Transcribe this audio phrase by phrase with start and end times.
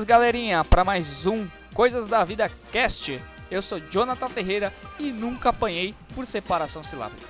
[0.00, 3.20] Bem-vindos, galerinha, para mais um Coisas da Vida Cast.
[3.50, 7.26] Eu sou Jonathan Ferreira e nunca apanhei por separação silábica.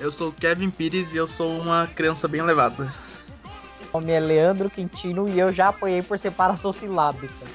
[0.00, 2.84] Eu sou Kevin Pires e eu sou uma criança bem levada.
[2.84, 7.46] Meu nome é Leandro Quintino e eu já apanhei por separação silábica.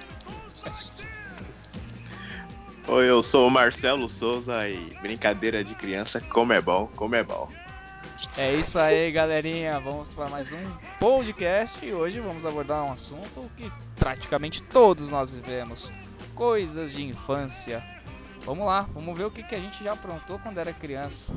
[2.87, 7.23] Oi, eu sou o Marcelo Souza e brincadeira de criança, como é bom, como é
[7.23, 7.49] bom.
[8.37, 9.79] É isso aí, galerinha.
[9.79, 10.63] Vamos para mais um
[10.99, 15.91] podcast e hoje vamos abordar um assunto que praticamente todos nós vivemos:
[16.35, 17.83] coisas de infância.
[18.45, 21.33] Vamos lá, vamos ver o que, que a gente já aprontou quando era criança.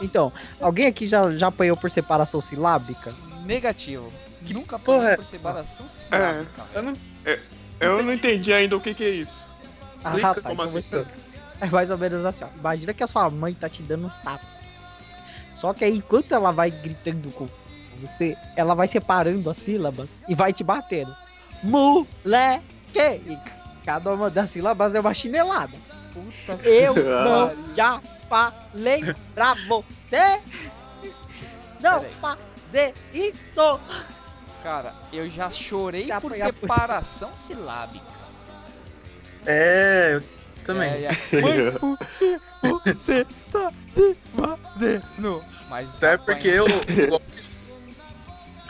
[0.00, 3.14] Então, alguém aqui já, já apanhou por separação silábica?
[3.44, 4.12] Negativo.
[4.52, 6.62] Nunca porra é- por separação silábica.
[6.74, 6.92] Eu não,
[7.24, 7.38] eu,
[7.80, 9.46] eu não entendi ainda o que, que é isso.
[9.98, 11.06] Explica Ah, tá, como então assim.
[11.60, 12.48] É mais ou menos assim, ó.
[12.58, 14.46] Imagina que a sua mãe tá te dando uns tapas.
[15.52, 17.48] Só que aí, enquanto ela vai gritando com
[18.00, 21.14] você, ela vai separando as sílabas e vai te batendo.
[21.62, 22.62] Moleque!
[22.98, 23.38] E
[23.84, 25.72] cada uma das sílabas é uma chinelada.
[26.12, 30.40] Puta Eu que não já falei pra você
[31.80, 33.80] não fazer isso.
[34.64, 38.02] Cara, eu já chorei Se por apanhar por- separação silábica.
[39.44, 40.24] É, eu
[40.64, 40.88] também.
[40.90, 41.12] É, é.
[42.94, 45.44] Você tá me batendo?
[45.68, 47.20] Mas Sabe apanhar- porque eu.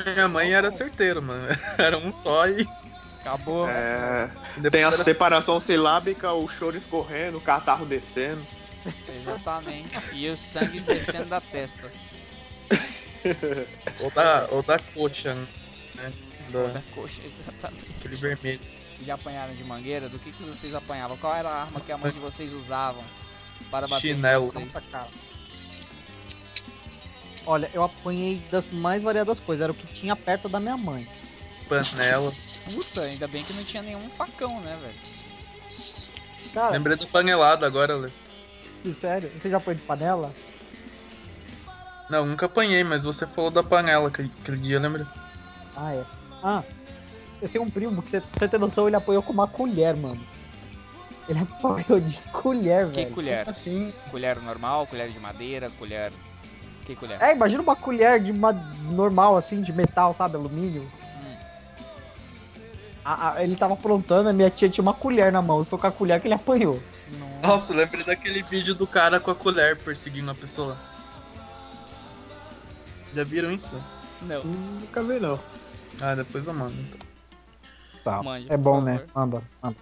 [0.04, 1.46] Minha mãe era certeira, mano.
[1.78, 2.68] Era um só e
[3.20, 3.68] Acabou.
[3.70, 4.28] É,
[4.70, 5.04] tem a era...
[5.04, 8.44] separação silábica, o choro escorrendo, o catarro descendo.
[9.20, 9.96] Exatamente.
[10.12, 11.88] E o sangue descendo da testa.
[14.00, 15.46] ou, da, ou da coxa, né?
[16.50, 17.90] Da, Da coxa, exatamente.
[17.96, 18.60] aquele vermelho.
[19.02, 20.08] Já apanharam de mangueira?
[20.08, 21.16] Do que, que vocês apanhavam?
[21.16, 23.02] Qual era a arma que a mãe de vocês usavam
[23.70, 24.46] para bater Chinelo.
[24.46, 24.72] vocês?
[27.46, 29.62] Olha, eu apanhei das mais variadas coisas.
[29.64, 31.08] Era o que tinha perto da minha mãe.
[31.68, 32.32] Panela.
[32.72, 35.14] Puta, ainda bem que não tinha nenhum facão, né, velho?
[36.54, 38.08] Cara, Lembrei do panelado agora, Lê.
[38.92, 40.32] sério, você já apanhou de panela?
[42.08, 45.06] Não, nunca apanhei, mas você falou da panela aquele, aquele dia, lembra?
[45.76, 46.04] Ah, é.
[46.42, 46.62] Ah,
[47.42, 50.20] eu tenho um primo que você, tem noção, ele apanhou com uma colher, mano.
[51.28, 53.14] Ele apanhou de colher, Que velho.
[53.14, 53.48] colher?
[53.48, 53.92] Assim.
[54.10, 56.12] Colher normal, colher de madeira, colher.
[56.84, 57.20] Que colher?
[57.22, 60.36] É, imagina uma colher de uma normal, assim, de metal, sabe?
[60.36, 60.82] Alumínio.
[60.82, 61.36] Hum.
[63.04, 65.64] A- a- ele tava aprontando, a minha tia tinha uma colher na mão.
[65.64, 66.78] Foi com a colher que ele apanhou.
[67.18, 67.46] Nossa.
[67.46, 70.76] Nossa, lembrei daquele vídeo do cara com a colher perseguindo a pessoa.
[73.14, 73.80] Já viram isso?
[74.22, 74.42] Não.
[74.42, 75.38] Nunca vi, não.
[76.00, 76.74] Ah, depois eu mando.
[76.80, 77.00] Então.
[78.02, 78.22] Tá.
[78.22, 78.84] Mande, É bom, favor.
[78.84, 79.06] né?
[79.14, 79.76] Manda, manda.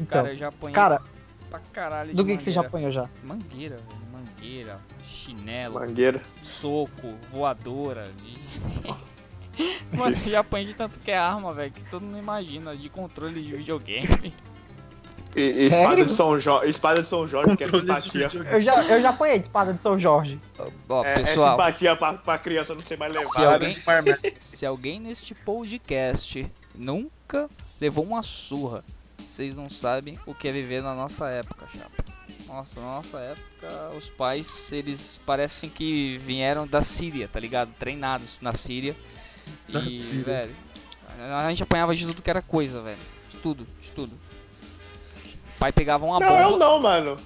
[0.00, 1.02] Então, Cara, eu já apanhei cara
[1.50, 3.08] pra caralho de do que, que você já apanhou já?
[3.22, 3.98] Mangueira, velho.
[4.12, 6.20] Mangueira, chinelo, Mangueira.
[6.42, 8.10] soco, voadora.
[8.22, 8.38] de-
[9.92, 12.88] Mano, eu já apanhei de tanto que é arma, velho, que todo mundo imagina, de
[12.88, 14.32] controle de videogame.
[15.36, 18.28] E, espada, de São jo espada de São Jorge, que é simpatia.
[18.50, 20.40] Eu já, eu já apanhei de espada de São Jorge.
[20.88, 23.54] Ó, É, é pessoal, simpatia pra, pra criança não ser mais Se levada.
[23.54, 24.32] alguém- de marmita.
[24.40, 27.48] se alguém neste podcast nunca
[27.80, 28.82] levou uma surra,
[29.26, 32.04] vocês não sabem o que é viver na nossa época, chapa.
[32.46, 37.70] Nossa, na nossa época, os pais, eles parecem que vieram da Síria, tá ligado?
[37.78, 38.96] Treinados na Síria.
[39.68, 40.24] Da e, Síria.
[40.24, 40.54] velho,
[41.36, 42.98] a gente apanhava de tudo que era coisa, velho.
[43.28, 44.18] De tudo, de tudo.
[45.58, 46.58] Pai pegava uma Não, eu bomba.
[46.64, 47.16] não, mano.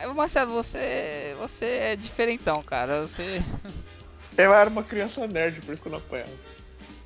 [0.00, 1.34] É, Marcelo, você.
[1.38, 3.06] Você é diferentão, cara.
[3.06, 3.42] Você.
[4.38, 6.30] Eu era uma criança nerd, por isso que eu não apanhava.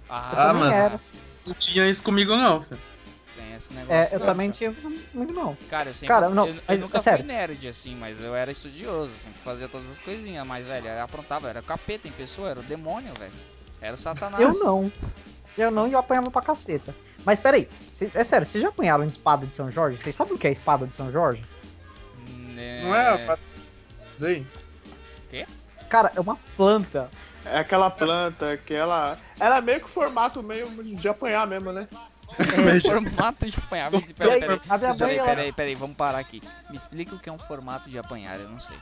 [0.08, 0.72] Ah, também mano.
[0.74, 1.00] era.
[1.44, 2.62] Não tinha isso comigo, não.
[2.62, 2.78] filho.
[3.36, 4.14] Tem esse É, negócio.
[4.16, 4.72] eu também tinha
[5.12, 5.56] muito não.
[5.68, 6.14] Cara, eu sempre.
[6.14, 7.24] Cara, não, eu, eu nunca sério.
[7.24, 11.02] fui nerd, assim, mas eu era estudioso, sempre fazia todas as coisinhas, mas, velho, eu
[11.02, 13.32] aprontava, era capeta em pessoa, era o demônio, velho.
[13.80, 14.40] Era o satanás.
[14.40, 14.92] Eu não.
[15.58, 16.94] Eu não e eu apanhava pra caceta.
[17.24, 20.00] Mas peraí, cê- é sério, vocês já apanharam de espada de São Jorge?
[20.00, 21.44] Vocês sabem o que é espada de São Jorge?
[22.56, 22.82] É...
[22.82, 23.08] Não é?
[23.32, 23.38] a-
[24.12, 24.46] Isso aí?
[25.88, 27.08] Cara, é uma planta.
[27.44, 29.18] É aquela planta que ela.
[29.38, 31.86] Ela é meio que o formato meio de apanhar mesmo, né?
[32.38, 33.94] É formato de apanhar.
[33.94, 36.42] Aí, Peraí, peraí, a minha mãe, peraí, ela- peraí, peraí, vamos parar aqui.
[36.70, 38.76] Me explica o que é um formato de apanhar, eu não sei.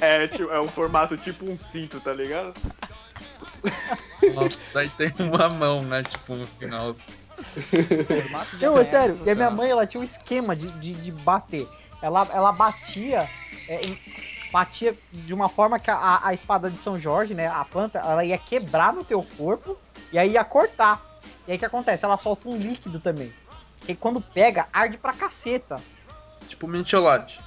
[0.00, 2.52] É, tipo, é um formato tipo um cinto, tá ligado?
[4.34, 6.02] Nossa, daí tem uma mão, né?
[6.02, 6.92] Tipo, no final.
[8.60, 9.16] Não, é sério.
[9.26, 11.68] E a minha mãe, ela tinha um esquema de, de, de bater.
[12.02, 13.28] Ela, ela batia.
[13.68, 13.98] é, em-
[14.50, 17.48] batia de uma forma que a, a espada de São Jorge, né?
[17.48, 19.76] A planta, ela ia quebrar no teu corpo
[20.10, 21.02] e aí ia cortar.
[21.46, 22.04] E aí o que acontece?
[22.04, 23.32] Ela solta um líquido também.
[23.82, 25.80] Que quando pega, arde pra caceta.
[26.48, 27.40] Tipo mentiolate.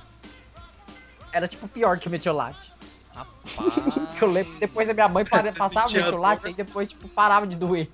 [1.34, 2.72] Era tipo pior que o metiolate.
[3.16, 3.96] Rapaz.
[4.22, 5.24] Eu lembro que depois a minha mãe
[5.58, 7.90] passava metiolate e depois, tipo, parava de doer.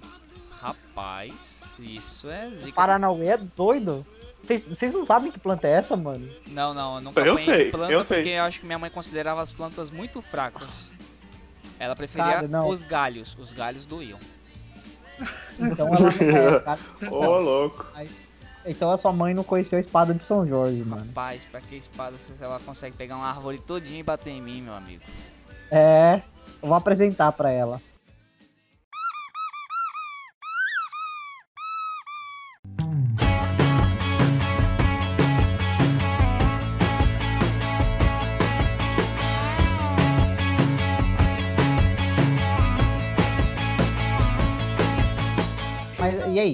[0.62, 2.74] Rapaz, isso é zica.
[2.76, 4.06] Paranauê é doido.
[4.44, 6.30] Vocês- Vocês não sabem que planta é essa, mano?
[6.48, 8.18] Não, não, eu nunca Eu sei, planta eu sei.
[8.20, 10.92] porque eu acho que minha mãe considerava as plantas muito fracas.
[11.80, 12.68] Ela preferia Cara, não.
[12.70, 13.36] os galhos.
[13.40, 14.18] Os galhos doíam.
[15.60, 17.10] Então ela não é.
[17.12, 17.88] Ô, louco.
[17.94, 18.28] Mas-
[18.66, 21.06] Então a sua mãe não conheceu a espada de São Jorge, mano.
[21.08, 24.62] Rapaz, pra que espada se ela consegue pegar uma árvore todinha e bater em mim,
[24.62, 25.02] meu amigo?
[25.72, 26.22] É,
[26.62, 27.82] eu vou apresentar pra ela.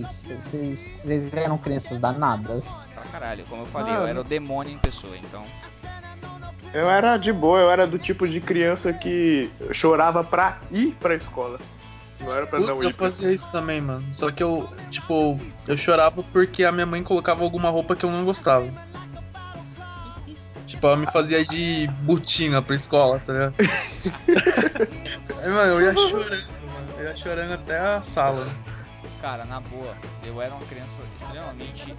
[0.01, 2.79] Vocês vocês eram crianças danadas?
[2.95, 5.43] Pra caralho, como eu falei, Ah, eu era o demônio em pessoa, então.
[6.73, 11.13] Eu era de boa, eu era do tipo de criança que chorava pra ir pra
[11.13, 11.59] escola.
[12.19, 12.93] Não era pra Putz, não eu ir.
[12.95, 14.03] pra- fazia isso também, mano.
[14.13, 18.09] Só que eu, tipo, eu chorava porque a minha mãe colocava alguma roupa que eu
[18.09, 18.67] não gostava.
[20.65, 23.55] Tipo, ela me fazia de botina pra escola, tá ligado?
[25.43, 26.87] Aí, mano, eu ia chorando, mano.
[26.97, 28.47] Eu ia chorando até a sala.
[29.23, 31.95] Cara, na boa, eu era uma criança extremamente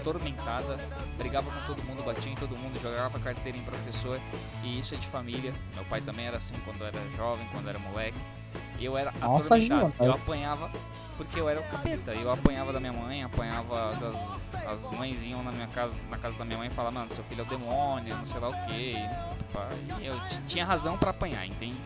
[0.00, 0.78] atormentada,
[1.18, 4.18] brigava com todo mundo, batia em todo mundo, jogava carteira em professor,
[4.62, 5.52] e isso é de família.
[5.74, 8.16] Meu pai também era assim quando era jovem, quando era moleque.
[8.78, 9.92] E eu era Nossa, atormentado.
[10.00, 10.22] Eu Jonas.
[10.22, 10.70] apanhava
[11.18, 12.12] porque eu era o capeta.
[12.14, 16.38] Eu apanhava da minha mãe, apanhava das as mães iam na minha casa, na casa
[16.38, 18.54] da minha mãe e falavam, mano, seu filho é o demônio, não sei lá o
[18.64, 18.96] que.
[20.02, 21.76] Eu t- tinha razão pra apanhar, entende?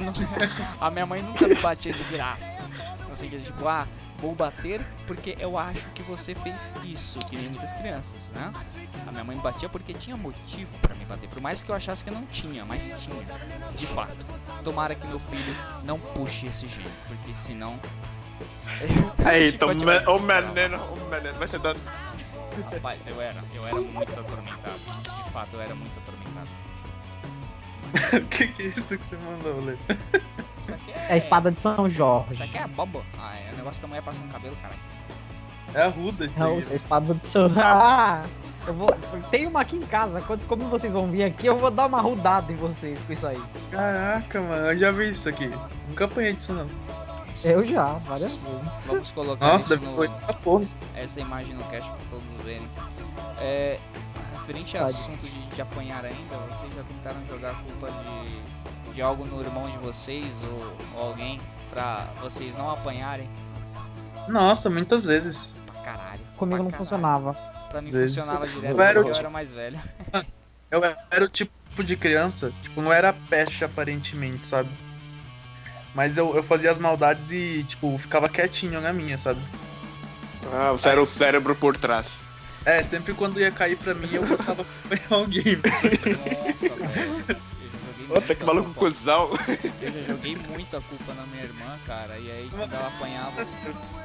[0.00, 0.12] Não-
[0.86, 2.62] a minha mãe nunca me batia de graça.
[3.08, 3.86] No sentido de, tipo, ah,
[4.18, 8.52] vou bater porque eu acho que você fez isso, que nem muitas crianças, né?
[9.06, 11.74] A minha mãe me batia porque tinha motivo pra me bater, por mais que eu
[11.74, 13.16] achasse que não tinha, mas tinha,
[13.76, 14.26] de fato.
[14.62, 15.54] Tomara que meu filho
[15.84, 17.78] não puxe esse gênio, porque senão.
[19.24, 21.80] Aí, então, o menino, o menino vai ser dando.
[22.72, 24.78] Rapaz, eu era, eu era muito atormentado.
[25.16, 26.23] De fato, eu era muito atormentado.
[27.94, 29.76] O que, que é isso que você mandou, Lê?
[30.58, 32.34] Isso aqui É a espada de São Jorge.
[32.34, 33.04] Isso aqui é bobo.
[33.18, 34.80] Ah, é um negócio que a mulher passa no cabelo, caralho.
[35.74, 36.58] É a ruda isso Não, aí.
[36.58, 38.24] essa é a espada de São Ah,
[38.66, 38.88] eu vou.
[39.30, 40.20] Tem uma aqui em casa.
[40.22, 43.26] Quando, como vocês vão vir aqui, eu vou dar uma rodada em vocês com isso
[43.26, 43.40] aí.
[43.70, 45.50] Caraca, mano, eu já vi isso aqui.
[45.88, 46.68] Nunca apanhei disso, não.
[47.42, 48.86] Eu já, várias vezes.
[48.86, 50.64] Vamos colocar Nossa, isso deve no, foi a porra.
[50.96, 52.66] essa imagem no cast pra todos verem.
[53.38, 53.78] É,
[54.44, 59.00] referente a assunto de, de apanhar ainda, vocês já tentaram jogar a culpa de, de
[59.00, 63.28] algo no irmão de vocês ou, ou alguém pra vocês não apanharem?
[64.28, 65.54] Nossa, muitas vezes.
[65.66, 66.20] Pra caralho.
[66.36, 66.76] Comigo pra não caralho.
[66.76, 67.32] funcionava.
[67.70, 69.80] Pra mim vezes funcionava eu direto era porque o eu tipo- era mais velho.
[70.70, 74.68] Eu era o tipo de criança, tipo, não era peste aparentemente, sabe?
[75.94, 79.40] Mas eu, eu fazia as maldades e, tipo, ficava quietinho na minha, sabe?
[80.52, 82.23] Ah, você era o cérebro por trás.
[82.66, 85.44] É, sempre quando ia cair pra mim, eu botava pra apanhar alguém.
[85.56, 87.44] Nossa, velho.
[88.06, 88.80] Eu já joguei Puta, que muita maluco culpa.
[88.96, 89.30] cuzão.
[89.82, 92.16] Eu já joguei muita culpa na minha irmã, cara.
[92.18, 93.46] E aí quando ela apanhava,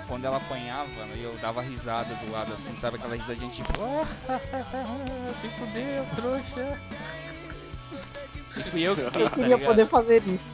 [0.07, 0.89] quando ela apanhava,
[1.21, 6.79] eu dava risada do lado assim, sabe aquela risadinha tipo, "Ah, se fudeu, trouxa.
[8.57, 9.65] E fui eu que Eu fiz, tá queria ligado?
[9.69, 10.51] poder fazer isso.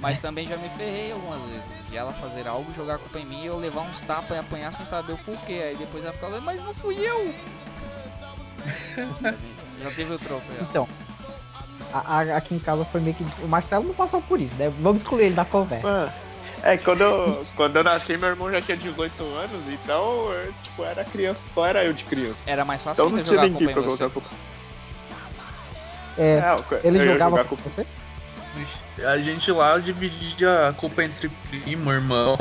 [0.00, 1.88] Mas também já me ferrei algumas vezes.
[1.90, 4.40] De ela fazer algo, jogar a culpa em mim e eu levar uns tapas e
[4.40, 5.60] apanhar sem saber o porquê.
[5.70, 7.32] Aí depois ela ficava, mas não fui eu!
[9.82, 10.62] já teve o troco já.
[10.62, 10.88] Então,
[11.92, 13.24] a- a- aqui em casa foi meio que.
[13.42, 14.68] O Marcelo não passou por isso, né?
[14.80, 15.86] Vamos excluir ele da conversa.
[15.86, 16.12] Mano,
[16.62, 20.82] É, quando eu, quando eu nasci, meu irmão já tinha 18 anos, então, eu, tipo,
[20.82, 22.38] era criança, só era eu de criança.
[22.46, 24.28] Era mais fácil Então não tinha ninguém pra colocar a culpa.
[26.18, 27.86] É, É, eu- ele eu jogava jogar com você?
[29.06, 32.36] A gente lá dividia a culpa entre primo, irmão,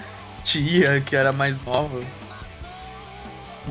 [0.44, 2.00] tia, que era mais nova.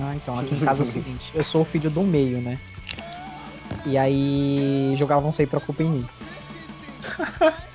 [0.02, 2.58] Ah, então, aqui em casa é o seguinte, eu sou o filho do meio, né?
[3.86, 6.08] E aí jogavam sempre a culpa em mim.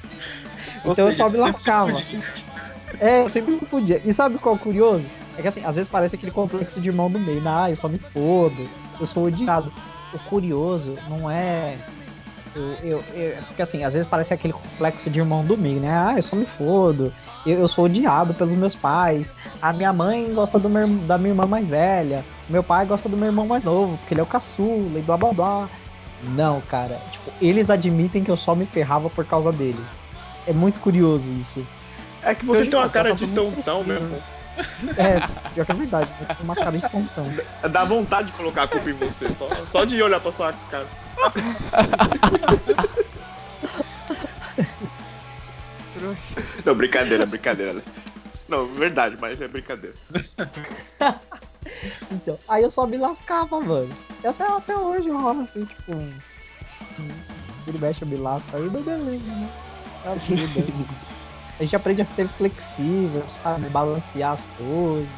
[0.87, 2.02] Então eu seja, só me lascava.
[3.00, 4.02] É, eu sempre me podia.
[4.04, 5.09] E sabe qual é o curioso?
[5.37, 7.40] É que assim, às vezes parece aquele complexo de irmão do meio.
[7.40, 7.50] né?
[7.50, 8.69] Ah, eu só me fodo,
[9.00, 9.73] eu sou odiado.
[10.12, 11.78] O curioso não é.
[12.55, 15.91] Eu, eu, eu- porque assim, às vezes parece aquele complexo de irmão do meio, né?
[15.91, 17.13] Ah, eu só me fodo.
[17.45, 19.35] Eu, eu sou odiado pelos meus pais.
[19.61, 22.25] A minha mãe gosta do meu, da minha irmã mais velha.
[22.49, 25.17] Meu pai gosta do meu irmão mais novo, porque ele é o caçula e blá
[25.17, 25.69] blá blá.
[26.23, 26.99] Não, cara.
[27.11, 30.01] Tipo, eles admitem que eu só me ferrava por causa deles.
[30.47, 31.67] É muito curioso isso.
[32.23, 34.17] É que você Hoje tem uma cara de tontão mesmo.
[34.97, 35.21] É,
[35.53, 36.27] pior que é verdade, né?
[36.29, 37.27] Tem uma cara de pontão.
[37.71, 40.87] Dá vontade de colocar a culpa em você, só, só de olhar pra sua cara.
[46.64, 47.83] Não, brincadeira, brincadeira.
[48.49, 49.94] Não, verdade, mas é brincadeira.
[52.11, 53.88] Então, aí eu só me lascava, mano.
[54.23, 55.92] E até, até hoje rola assim, tipo.
[57.66, 59.49] Ele mexe, eu me lasco aí, beleza, né?
[60.04, 60.87] Bem.
[61.59, 63.68] A gente aprende a ser flexível, sabe?
[63.71, 65.09] Balancear as coisas.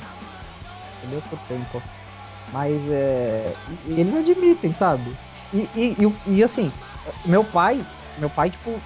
[0.98, 1.22] Entendeu?
[1.28, 1.82] Com tempo.
[2.52, 3.54] Mas é.
[3.86, 5.16] Eles admitem, sabe?
[5.56, 6.70] E, e, e, e, assim,
[7.24, 7.84] meu pai,
[8.18, 8.78] meu pai, tipo,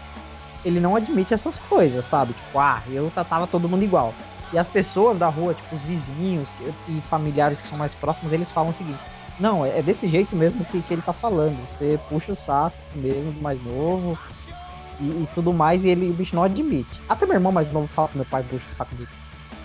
[0.65, 2.33] ele não admite essas coisas, sabe?
[2.33, 4.15] Tipo, ah, eu tratava todo mundo igual.
[4.53, 6.53] E as pessoas da rua, tipo, os vizinhos
[6.89, 8.99] e familiares que são mais próximos, eles falam o seguinte:
[9.39, 11.57] Não, é é desse jeito mesmo que, que ele tá falando.
[11.67, 14.19] Você puxa o saco mesmo do mais novo
[15.01, 17.01] e, e tudo mais, e ele, o bicho não admite.
[17.09, 19.11] Até meu irmão mais novo fala que meu pai puxa o saco dele.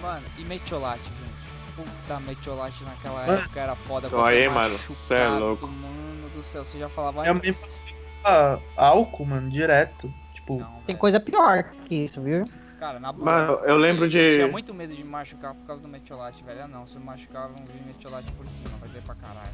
[0.01, 1.45] Mano, e metiolate, gente?
[1.75, 5.67] Puta, metiolate naquela época era foda Olha aí, mano, cê é louco.
[5.67, 7.21] Mano do céu, você já falava.
[7.21, 10.13] Minha mãe passava álcool, mano, direto.
[10.33, 12.45] Tipo, Não, Tem coisa pior que isso, viu?
[12.79, 13.25] Cara, na boa.
[13.25, 14.51] Mano, eu lembro Eu tinha de.
[14.51, 16.63] muito medo de me machucar por causa do metiolate, velho.
[16.63, 19.49] Ah, não, se eu me machucar, vão vir metiolate por cima, vai doer pra caralho.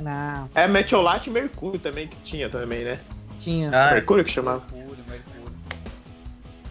[0.00, 3.00] Não, É metiolate e mercúrio também que tinha também, né?
[3.38, 3.70] tinha.
[3.70, 4.62] ah, Mercúrio que chamava.
[4.72, 5.56] Mercúrio, mercúrio.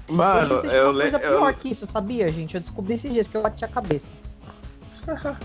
[0.08, 1.38] Mano, Hoje eu uma coisa lembro.
[1.38, 2.56] pior que isso, sabia, gente?
[2.56, 4.12] Eu descobri esses dias que eu bati a cabeça.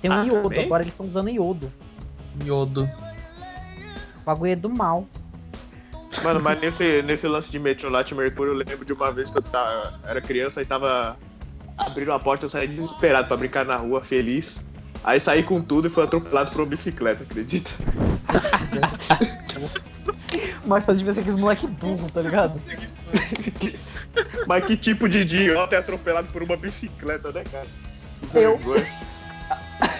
[0.00, 0.64] Tem um Ah, iodo, também?
[0.64, 1.70] agora eles estão usando iodo.
[2.44, 2.88] Iodo.
[4.22, 5.06] O bagulho é do mal.
[6.22, 9.38] Mano, mas nesse, nesse lance de metiolate e mercúrio, eu lembro de uma vez que
[9.38, 11.16] eu tava, era criança e tava
[11.76, 14.60] abrindo a porta, eu saí desesperado pra brincar na rua, feliz.
[15.02, 17.70] Aí saí com tudo e fui atropelado por uma bicicleta, acredita?
[20.66, 22.62] Mas só devia ser aqueles moleque burro, tá ligado?
[24.46, 27.66] Mas que tipo de idiota é atropelado por uma bicicleta, né, cara?
[28.34, 28.58] Eu.
[28.58, 28.86] Vergonha.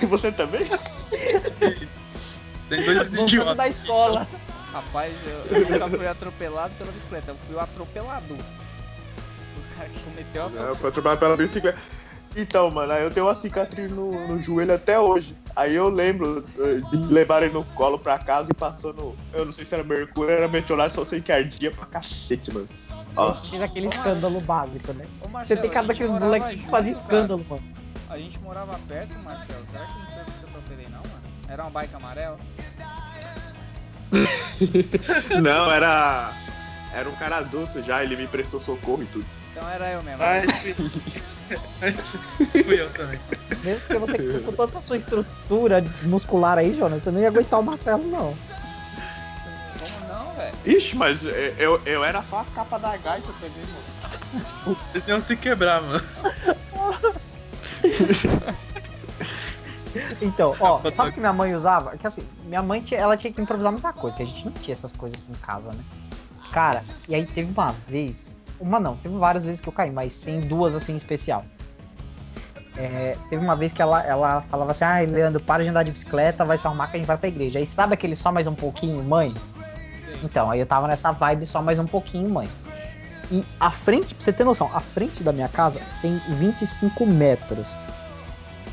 [0.08, 0.66] Você também?
[2.70, 3.56] Tem dois idiotas.
[3.56, 4.26] da escola.
[4.72, 8.36] Rapaz, eu, eu nunca fui atropelado pela bicicleta, eu fui o atropelador.
[8.38, 11.78] O cara que cometeu a Não, foi atropelado pela bicicleta.
[12.36, 15.36] Então, mano, aí eu tenho uma cicatriz no, no joelho até hoje.
[15.56, 19.16] Aí eu lembro eh, de levar ele no colo pra casa e passou no.
[19.32, 22.68] Eu não sei se era mercúrio, era metiolate, só sei que ardia pra cacete, mano.
[23.16, 23.50] Nossa.
[23.50, 25.06] Teve aquele escândalo básico, né?
[25.20, 27.04] Ô, Você Marcelo, tem a cada daqueles morava moleques que fazem cara.
[27.04, 27.62] escândalo, mano.
[28.08, 29.66] A gente morava perto, Marcelo.
[29.66, 30.99] Será que não foi porque eu atropelei, não, mano?
[31.50, 32.38] Era uma bike amarela?
[35.42, 36.32] Não, era.
[36.94, 39.26] Era um cara adulto já, ele me prestou socorro e tudo.
[39.50, 40.22] Então era eu mesmo.
[40.22, 40.74] Ah, esse...
[42.64, 43.18] fui eu também.
[43.64, 47.58] Mesmo que você com toda a sua estrutura muscular aí, Jonas, você não ia aguentar
[47.58, 48.36] o Marcelo, não.
[49.78, 50.54] Como não, velho?
[50.64, 51.24] Ixi, mas
[51.58, 54.78] eu, eu era só a capa da gaita também, mano.
[54.94, 56.04] Eles iam se quebrar, mano.
[60.20, 61.96] Então, ó, sabe o que minha mãe usava?
[61.96, 64.52] Que assim, minha mãe tinha, ela tinha que improvisar muita coisa, que a gente não
[64.52, 65.82] tinha essas coisas aqui em casa, né?
[66.52, 70.18] Cara, e aí teve uma vez, uma não, teve várias vezes que eu caí, mas
[70.18, 71.44] tem duas assim em especial.
[72.76, 75.90] É, teve uma vez que ela, ela falava assim, ai, Leandro, para de andar de
[75.90, 77.58] bicicleta, vai se arrumar que a gente vai pra igreja.
[77.58, 79.34] Aí sabe aquele só mais um pouquinho, mãe?
[80.02, 80.12] Sim.
[80.24, 82.48] Então, aí eu tava nessa vibe só mais um pouquinho, mãe.
[83.30, 87.66] E a frente, pra você ter noção, a frente da minha casa tem 25 metros.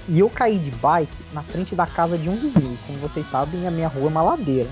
[0.10, 2.78] E eu caí de bike na frente da casa de um vizinho.
[2.88, 4.70] Como vocês sabem, a minha rua é uma ladeira.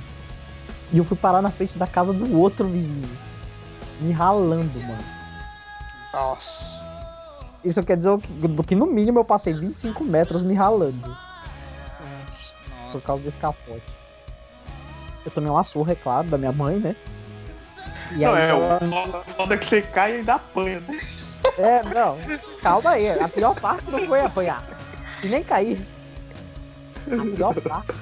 [0.94, 3.10] E eu fui parar na frente da casa do outro vizinho.
[4.00, 5.04] Me ralando, mano.
[6.14, 6.76] Nossa.
[7.64, 11.02] Isso quer dizer que, do que no mínimo eu passei 25 metros me ralando.
[11.02, 13.08] Por Nossa.
[13.08, 13.82] causa desse capote.
[15.26, 16.96] Eu tomei uma surra, é claro, da minha mãe, né?
[18.12, 21.00] E Não, é, ela- o foda- foda que você cai e ainda apanha, né?
[21.58, 22.18] É, não.
[22.62, 23.10] Calma aí.
[23.20, 24.64] A pior parte não foi apanhar.
[25.26, 25.86] E nem cair.
[27.08, 27.94] A pior parte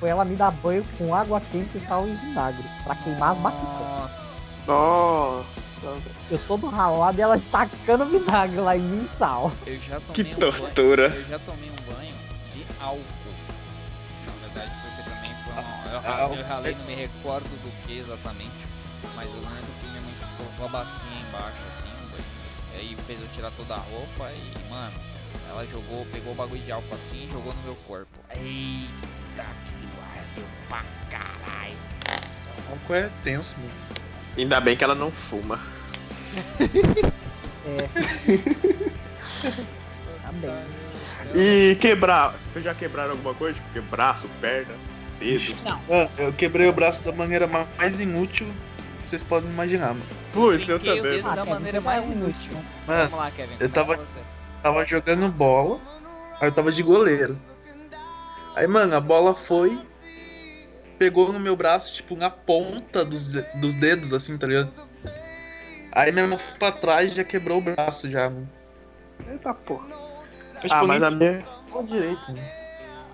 [0.00, 2.64] foi ela me dar banho com água quente, sal e vinagre.
[2.84, 4.64] Pra queimar as batucas.
[4.66, 5.44] Nossa.
[5.82, 6.00] Nossa.
[6.30, 9.52] Eu todo ralado e ela tacando vinagre lá em mim e sal.
[9.66, 10.52] Eu já Que tomei um banho.
[10.52, 11.06] tortura.
[11.08, 12.14] Eu já tomei um banho
[12.52, 13.02] de álcool.
[14.26, 15.92] Na verdade, porque também foi uma.
[15.92, 18.52] Eu, ralei, eu ralei, não me recordo do que exatamente.
[19.16, 22.24] Mas eu lembro que minha mãe colocou a bacinha embaixo, assim, banho.
[22.74, 24.92] E aí fez eu tirar toda a roupa e, mano,
[25.48, 28.18] ela jogou, pegou o bagulho de álcool assim e jogou no meu corpo.
[28.30, 31.76] Eita, que doeu pra caralho.
[32.70, 33.72] Álcool é tenso, mano.
[34.36, 35.58] Ainda bem que ela não fuma.
[40.22, 40.50] Tá bem.
[41.34, 42.34] E quebrar.
[42.52, 43.58] Vocês já quebraram alguma coisa?
[43.72, 44.74] Tipo, braço, perna,
[45.18, 45.54] dedo?
[45.88, 48.46] Mano, eu quebrei o braço da maneira ma- mais inútil
[49.04, 50.02] que vocês podem imaginar, mano.
[50.32, 51.02] Putz, eu o também.
[51.02, 52.52] dedo Ah, da Kevin, maneira é mais inútil.
[52.86, 53.54] Mano, Vamos lá, Kevin.
[53.60, 54.20] eu tava- você.
[54.62, 55.80] Tava jogando bola,
[56.40, 57.38] aí eu tava de goleiro.
[58.54, 59.78] Aí, mano, a bola foi,
[60.98, 64.72] pegou no meu braço, tipo, na ponta dos, dos dedos, assim, tá ligado?
[65.92, 68.48] Aí minha mão foi pra trás e já quebrou o braço já, mano.
[69.30, 69.86] Eita porra.
[70.60, 71.44] Que Ah, mas nem a minha,
[71.86, 72.42] direito, mano.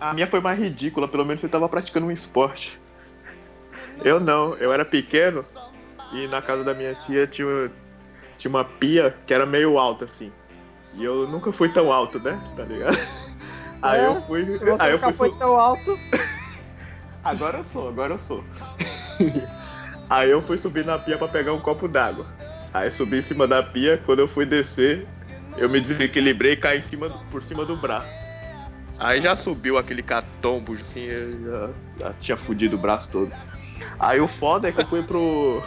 [0.01, 2.79] a minha foi mais ridícula, pelo menos você tava praticando um esporte.
[4.05, 5.45] Eu não, eu era pequeno
[6.13, 7.71] e na casa da minha tia tinha,
[8.37, 10.33] tinha uma pia que era meio alta assim.
[10.99, 12.39] E eu nunca fui tão alto, né?
[12.57, 12.99] Tá ligado?
[13.81, 14.45] Aí É, eu fui.
[14.59, 15.13] Você Aí eu fui.
[15.13, 15.99] foi tão alto.
[17.23, 18.43] Agora eu sou, agora eu sou.
[20.09, 22.27] Aí eu fui subir na pia pra pegar um copo d'água.
[22.73, 25.07] Aí subi em cima da pia, quando eu fui descer,
[25.57, 28.09] eu me desequilibrei e caí em cima, por cima do braço.
[28.99, 33.33] Aí já subiu aquele catombo, assim, eu já, já tinha fudido o braço todo.
[33.99, 35.63] Aí o foda é que eu fui pro.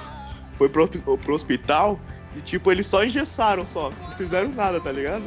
[0.57, 1.99] Fui pro, pro hospital
[2.35, 5.23] e tipo, eles só engessaram só, não fizeram nada, tá ligado?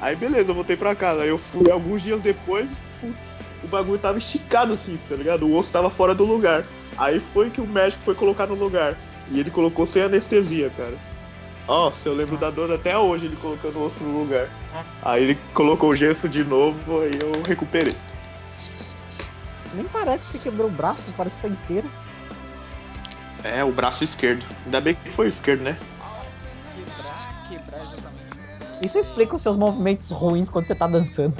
[0.00, 1.22] Aí beleza, eu voltei pra casa.
[1.22, 3.06] Aí eu fui alguns dias depois, o,
[3.62, 5.46] o bagulho tava esticado assim, tá ligado?
[5.46, 6.64] O osso tava fora do lugar.
[6.98, 8.96] Aí foi que o médico foi colocar no lugar.
[9.30, 10.94] E ele colocou sem anestesia, cara.
[11.66, 14.48] Nossa, eu lembro da dor até hoje, ele colocando o osso no lugar.
[15.02, 17.96] Aí ele colocou o gesso de novo, aí eu recuperei.
[19.72, 21.90] Nem parece que você quebrou o braço, parece que tá inteiro.
[23.42, 24.44] É, o braço esquerdo.
[24.66, 25.76] Ainda bem que foi o esquerdo, né?
[28.84, 31.34] Isso explica os seus movimentos ruins quando você tá dançando.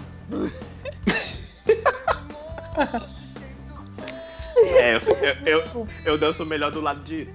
[4.78, 5.00] É, eu,
[5.44, 7.28] eu, eu, eu danço melhor do lado de.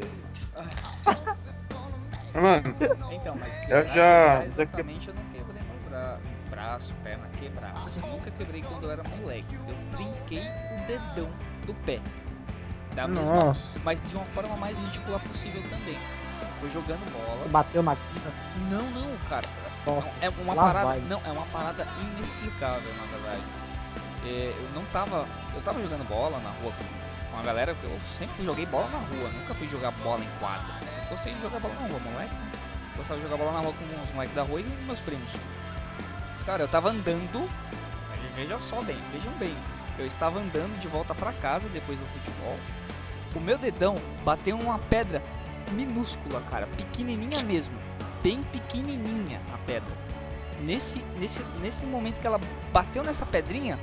[2.33, 2.75] Mano,
[3.11, 6.19] Então, mas Eu quebrar, já- exatamente eu não quebrei meu bra...
[6.49, 7.73] braço, perna, quebrar.
[8.01, 9.55] Eu nunca quebrei quando eu era moleque.
[9.67, 10.39] Eu trinquei
[10.71, 11.29] o dedão
[11.65, 11.99] do pé.
[12.95, 13.79] Da mesma nossa.
[13.83, 15.97] mas de uma forma mais ridícula possível também.
[16.59, 17.47] Foi jogando bola.
[17.49, 18.31] bateu na quina.
[18.69, 19.47] Não, não, cara.
[20.21, 20.85] É uma lá parada.
[20.87, 20.99] vai.
[21.01, 23.41] Não, é uma parada inexplicável, na verdade.
[24.25, 25.27] É, eu não tava.
[25.55, 28.97] Eu tava jogando bola na rua com uma galera que eu sempre joguei bola na
[28.97, 30.65] rua, nunca fui jogar bola em quadra.
[30.85, 32.35] Eu sempre gostei de jogar bola na rua, moleque.
[32.97, 35.31] Gostava de jogar bola na rua com os moleques da rua e meus primos.
[36.45, 37.49] Cara, eu tava andando.
[38.35, 39.55] Veja só bem, vejam bem.
[39.97, 42.57] Eu estava andando de volta pra casa depois do futebol.
[43.35, 45.21] O meu dedão bateu uma pedra
[45.71, 47.77] minúscula, cara, pequenininha mesmo,
[48.23, 49.39] bem pequenininha
[49.69, 49.97] pedra.
[50.61, 52.41] Nesse, nesse, nesse momento que ela
[52.73, 53.79] bateu nessa pedrinha,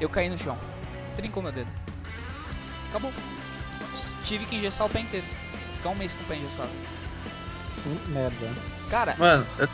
[0.00, 0.58] eu caí no chão.
[1.14, 1.70] Trincou meu dedo.
[2.90, 3.12] Acabou.
[4.24, 5.26] Tive que engessar o pé inteiro.
[5.74, 6.70] Ficar um mês com o pé engessado.
[7.82, 8.50] Que merda.
[8.90, 9.68] Cara, Mano, eu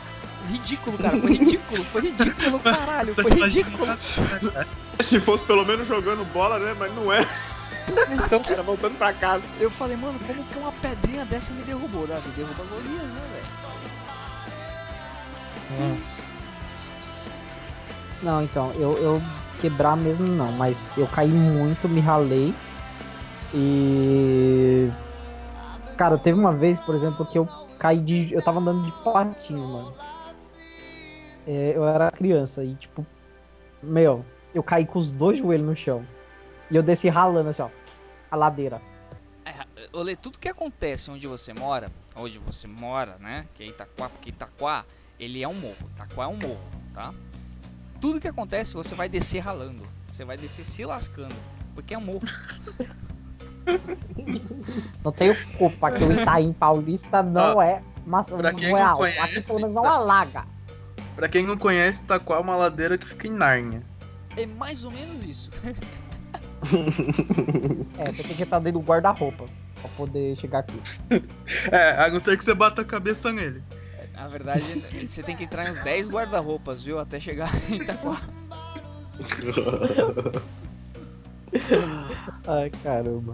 [0.49, 1.17] ridículo, cara.
[1.17, 1.83] Foi ridículo.
[1.85, 3.15] Foi ridículo, caralho.
[3.15, 3.93] Foi ridículo.
[5.03, 6.75] Se fosse pelo menos jogando bola, né?
[6.77, 7.27] Mas não é.
[8.11, 9.43] Então, cara, voltando pra casa.
[9.59, 12.29] Eu falei, mano, como que uma pedrinha dessa me derrubou, Davi?
[12.29, 13.34] Derruba Golias, né,
[15.75, 15.97] velho?
[18.23, 19.21] Não, então, eu, eu
[19.61, 22.53] quebrar mesmo não, mas eu caí muito, me ralei.
[23.53, 24.89] E.
[25.97, 27.47] Cara, teve uma vez, por exemplo, que eu
[27.79, 28.33] caí de.
[28.33, 29.93] Eu tava andando de patins, mano.
[31.47, 33.05] É, eu era criança e, tipo.
[33.83, 36.05] Meu, eu caí com os dois joelhos no chão.
[36.71, 37.69] E eu desci ralando assim, ó.
[38.31, 38.81] A ladeira.
[39.93, 43.47] Olê, tudo que acontece onde você mora, onde você mora, né?
[43.53, 44.85] Que é Itaquá, porque Itaquá,
[45.19, 45.89] ele é um morro.
[45.93, 46.59] Itaquá é um morro,
[46.93, 47.13] tá?
[48.01, 49.83] Tudo que acontece, você vai descer ralando.
[50.11, 51.35] Você vai descer se lascando.
[51.73, 52.21] Porque é um morro.
[55.03, 57.81] Não tenho culpa que o Itaim Paulista não é.
[58.05, 58.97] Mas pra quem não é não alto.
[58.99, 60.45] conhece, Aqui pelo menos não tá- alaga.
[61.15, 63.81] pra quem não conhece, Itaquá é uma ladeira que fica em Nárnia.
[64.37, 65.49] É mais ou menos isso.
[67.97, 69.45] É, você tem que estar dentro do guarda-roupa
[69.79, 70.79] pra poder chegar aqui.
[71.71, 73.61] É, a não ser que você bata a cabeça nele.
[74.15, 76.97] Na verdade, você tem que entrar em uns 10 guarda-roupas, viu?
[76.97, 78.19] Até chegar em Itaquá.
[82.47, 83.33] Ai, caramba.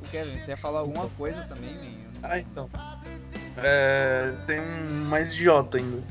[0.00, 2.10] O Kevin, você ia falar alguma coisa também, menino?
[2.22, 2.70] Ah, então.
[3.56, 6.02] É, tem um mais idiota ainda.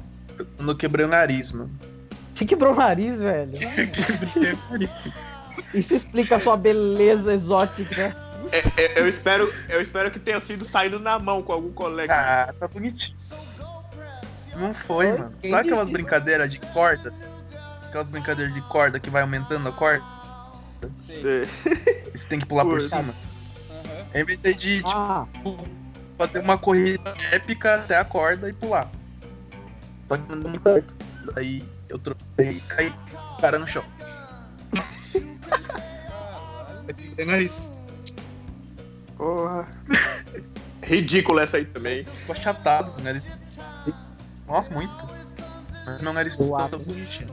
[0.57, 1.71] Quando eu quebrei o nariz, mano.
[2.33, 3.59] Você quebrou o nariz, velho?
[5.73, 8.15] Isso explica a sua beleza exótica.
[8.51, 12.13] É, é, eu, espero, eu espero que tenha sido saído na mão com algum colega.
[12.13, 13.17] Ah, tá bonitinho.
[14.55, 15.17] Não foi, Oi?
[15.17, 15.35] mano.
[15.41, 15.93] Quem Sabe aquelas isso?
[15.93, 17.13] brincadeiras de corda?
[17.87, 20.03] Aquelas brincadeiras de corda que vai aumentando a corda?
[21.09, 21.43] É.
[22.13, 22.89] E você tem que pular por Putz.
[22.89, 23.13] cima.
[23.69, 24.05] Aham.
[24.13, 25.25] Eu inventei de tipo, Ah,
[26.17, 28.89] fazer uma corrida épica até a corda e pular.
[30.07, 30.95] Só que não deu muito certo.
[31.33, 33.83] Daí eu tropei e caí com o cara no chão.
[37.17, 37.71] O nariz.
[39.17, 39.67] Porra.
[40.81, 42.03] Ridículo essa aí também.
[42.03, 43.25] Ficou achatado nariz.
[44.53, 44.93] Nossa, muito.
[45.83, 46.69] Mas não era isso Boa.
[46.69, 47.27] tão bonitinho.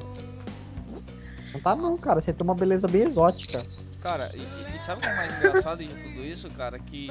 [1.53, 2.19] Não tá não, cara.
[2.19, 3.63] Você tem uma beleza bem exótica.
[4.01, 6.79] Cara, e, e sabe o que é mais engraçado de tudo isso, cara?
[6.79, 7.11] Que,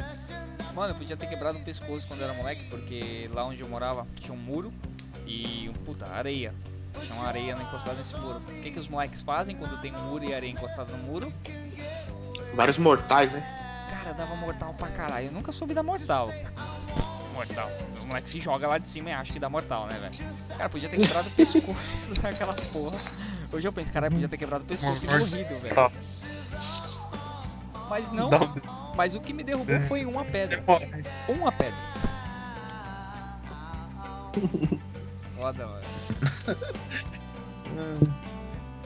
[0.74, 4.08] mano, eu podia ter quebrado o pescoço quando era moleque, porque lá onde eu morava
[4.20, 4.74] tinha um muro
[5.28, 6.56] e, um puta, areia.
[7.04, 8.40] Tinha uma areia encostada nesse muro.
[8.40, 11.32] O que, que os moleques fazem quando tem um muro e areia encostada no muro?
[12.56, 13.46] Vários mortais, né?
[13.92, 15.28] Cara, dava mortal pra caralho.
[15.28, 16.32] Eu nunca soube dar mortal.
[17.40, 17.72] Mortal.
[17.98, 20.14] Os moleques se jogam lá de cima e acham que dá mortal, né, velho?
[20.58, 23.00] Cara, podia ter quebrado o pescoço daquela porra.
[23.50, 25.74] Hoje eu penso, cara, podia ter quebrado o pescoço e morrido, velho.
[25.74, 25.90] Tá.
[27.90, 28.30] Mas não,
[28.94, 30.62] mas o que me derrubou foi uma pedra.
[31.30, 31.78] Uma pedra.
[35.38, 35.86] Foda, mano.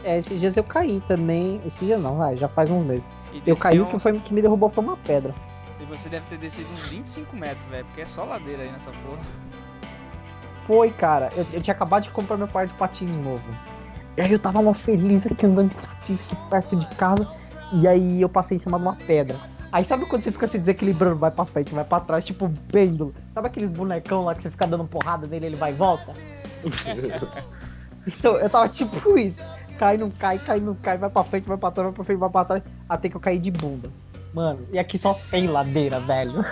[0.04, 1.60] É, esses dias eu caí também.
[1.66, 3.10] Esses dias não, vai, já faz uns meses.
[3.48, 5.34] Eu caí, o que foi que me derrubou foi uma pedra.
[5.80, 8.92] E você deve ter descido uns 25 metros, velho, porque é só ladeira aí nessa
[8.92, 9.22] porra.
[10.66, 11.30] Foi, cara.
[11.36, 13.44] Eu, eu tinha acabado de comprar meu par de patins novo.
[14.16, 17.28] E aí eu tava mó feliz aqui andando de patins aqui perto de casa.
[17.74, 19.36] E aí eu passei em cima de uma pedra.
[19.72, 22.54] Aí sabe quando você fica se desequilibrando, vai pra frente, vai pra trás, tipo um
[22.54, 23.12] pêndulo?
[23.34, 26.14] Sabe aqueles bonecão lá que você fica dando porrada nele ele vai e volta?
[28.06, 29.44] então, eu tava tipo isso.
[29.80, 32.20] Cai, não cai, cai, não cai, vai pra frente, vai pra trás, vai pra frente,
[32.20, 32.64] vai pra trás.
[32.88, 33.90] Até que eu caí de bunda.
[34.34, 36.46] Mano, e aqui só tem ladeira, velho.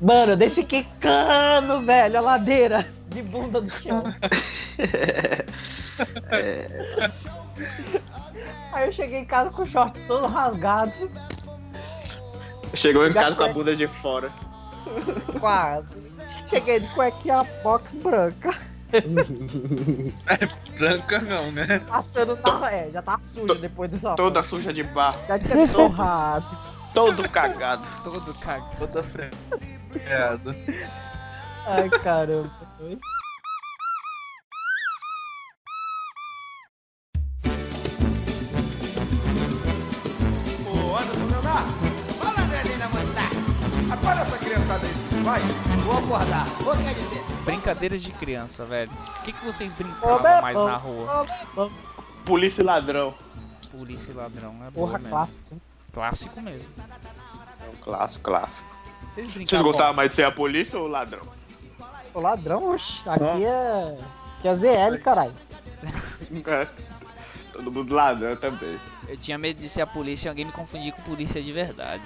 [0.00, 4.02] Mano, eu desci quicando, velho, a ladeira de bunda do chão.
[8.72, 10.92] Aí eu cheguei em casa com o short todo rasgado,
[12.74, 14.30] Chegou em casa com a bunda de fora.
[15.40, 16.16] quase.
[16.48, 18.54] Cheguei de cuequinha box branca,
[20.78, 21.78] Branca não, né?
[21.86, 22.72] passando na.
[22.72, 24.14] É, já tava suja depois dessa.
[24.14, 26.58] Toda suja de barro, Já tinha torrado.
[26.94, 27.86] todo cagado.
[28.02, 28.76] Todo cagado.
[28.78, 30.56] Toda freada.
[31.66, 32.50] Ai, caramba.
[40.66, 41.72] Ô Anderson Leonardo,
[42.18, 43.94] fala Andrezinho da Mostarda.
[43.94, 45.40] Acorda essa criançada aí, vai.
[45.84, 47.27] Vou acordar, vou quer dizer.
[47.48, 48.92] Brincadeiras de criança, velho.
[48.92, 51.26] O que, que vocês brincavam mais na rua?
[52.26, 53.14] Polícia e ladrão.
[53.70, 55.10] Polícia e ladrão, é boa Porra, mesmo.
[55.10, 55.60] clássico.
[55.90, 56.70] Clássico mesmo.
[56.78, 58.68] É um clássico, clássico.
[59.00, 59.64] Vocês Vocês brincavam...
[59.64, 61.26] gostavam mais de ser a polícia ou o ladrão?
[62.12, 63.98] O ladrão, oxe, aqui é.
[64.38, 65.34] Aqui é ZL, caralho.
[66.46, 66.68] É.
[67.52, 68.78] Todo mundo ladrão também.
[69.08, 72.02] Eu tinha medo de ser a polícia e alguém me confundir com polícia de verdade.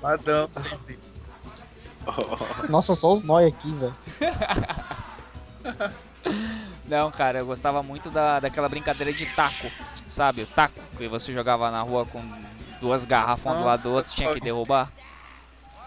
[0.00, 0.98] Ladrão sempre.
[2.68, 3.94] Nossa, só os nóia aqui, velho.
[6.86, 9.70] Não, cara, eu gostava muito da, daquela brincadeira de taco,
[10.08, 10.42] sabe?
[10.42, 12.22] O taco que você jogava na rua com
[12.80, 14.90] duas garrafas um do lado do outro, tinha que derrubar.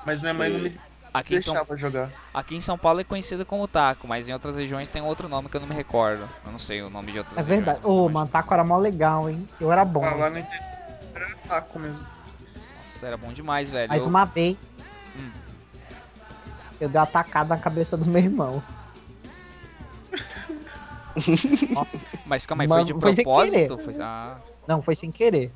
[0.05, 0.79] Mas minha mãe não me
[1.13, 2.10] Aqui em, São, deixava jogar.
[2.34, 5.49] aqui em São Paulo é conhecido como taco, mas em outras regiões tem outro nome
[5.49, 6.27] que eu não me recordo.
[6.45, 7.57] Eu não sei o nome de outras É regiões.
[7.65, 7.79] verdade.
[7.86, 9.45] mas Ô, eu mano, taco era mó legal, hein?
[9.60, 10.05] Eu era bom.
[10.05, 10.63] Ah, lá no interior
[11.13, 11.99] era taco mesmo.
[12.79, 13.89] Nossa, era bom demais, velho.
[13.89, 14.55] Mas Eu- uma vez.
[15.17, 15.29] Hum.
[16.82, 18.63] Eu dei uma tacada na cabeça do meu irmão.
[22.26, 23.78] Mas calma aí, Mano, foi de foi propósito?
[23.78, 23.94] Foi...
[24.02, 25.52] Ah, Não, foi sem querer.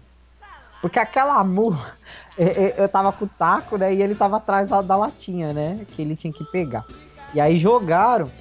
[0.82, 1.96] Porque aquela mula.
[2.38, 3.92] é, Eu tava com o taco, né?
[3.92, 5.84] E ele tava atrás da, da latinha, né?
[5.90, 6.86] Que ele tinha que pegar.
[7.34, 8.32] E aí jogaram.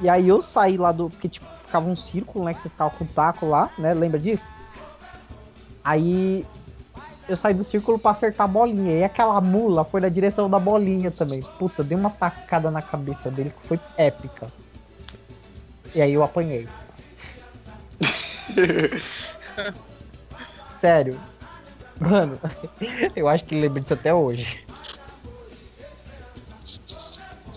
[0.00, 1.08] E aí eu saí lá do.
[1.08, 2.52] Porque, tipo, ficava um círculo, né?
[2.52, 3.94] Que você ficava com o taco lá, né?
[3.94, 4.50] Lembra disso?
[5.82, 6.44] Aí
[7.28, 8.98] eu saí do círculo pra acertar a bolinha.
[8.98, 11.40] E aquela mula foi na direção da bolinha também.
[11.58, 14.46] Puta, dei uma tacada na cabeça dele que foi épica.
[15.94, 16.66] E aí eu apanhei.
[20.80, 21.18] Sério.
[21.98, 22.38] Mano,
[23.14, 24.64] eu acho que ele lembra disso até hoje.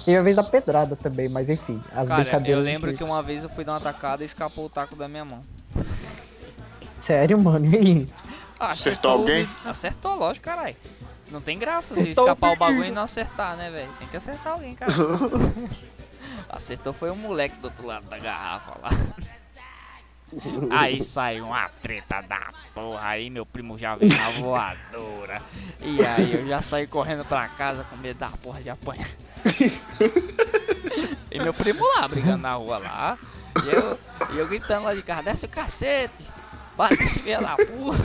[0.05, 2.59] Teve a vez da pedrada também, mas enfim, as cara, brincadeiras.
[2.59, 4.95] eu lembro de- que uma vez eu fui dar uma tacada e escapou o taco
[4.95, 5.41] da minha mão.
[6.97, 8.07] Sério, mano, e aí?
[8.59, 9.47] Ah, Acertou alguém?
[9.65, 10.75] Acertou, lógico, caralho.
[11.29, 13.89] Não tem graça se Então, escapar o bagulho e não acertar, né, velho?
[13.99, 14.91] Tem que acertar alguém, cara.
[16.49, 18.89] Acertou foi um moleque do outro lado da garrafa lá.
[20.71, 25.41] Aí saiu uma treta da porra, aí meu primo já veio na voadora.
[25.79, 29.07] E aí eu já saí correndo pra casa com medo da porra de apanhar.
[31.31, 33.17] E meu primo lá, brigando na rua lá.
[33.63, 33.99] E eu,
[34.33, 36.25] e eu gritando lá de casa, desce o cacete!
[36.77, 37.97] Bate esse filho da porra!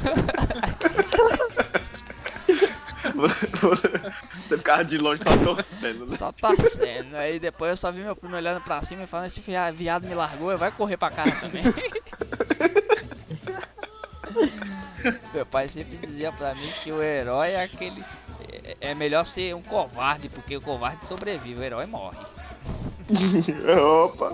[4.46, 6.16] Você ficava de longe só torcendo, né?
[6.16, 7.14] Só tá sendo.
[7.16, 9.42] Aí depois eu só vi meu primo olhando pra cima e falando, esse
[9.74, 11.62] viado me largou, vai correr pra casa também.
[15.34, 18.02] meu pai sempre dizia pra mim que o herói é aquele.
[18.64, 22.18] é- É melhor ser um covarde, porque o covarde sobrevive, o herói morre.
[24.04, 24.32] Opa!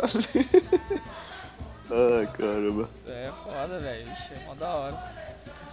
[1.91, 2.89] Ai, caramba.
[3.07, 4.07] É foda, velho.
[4.13, 4.97] Ixi, é mó da hora.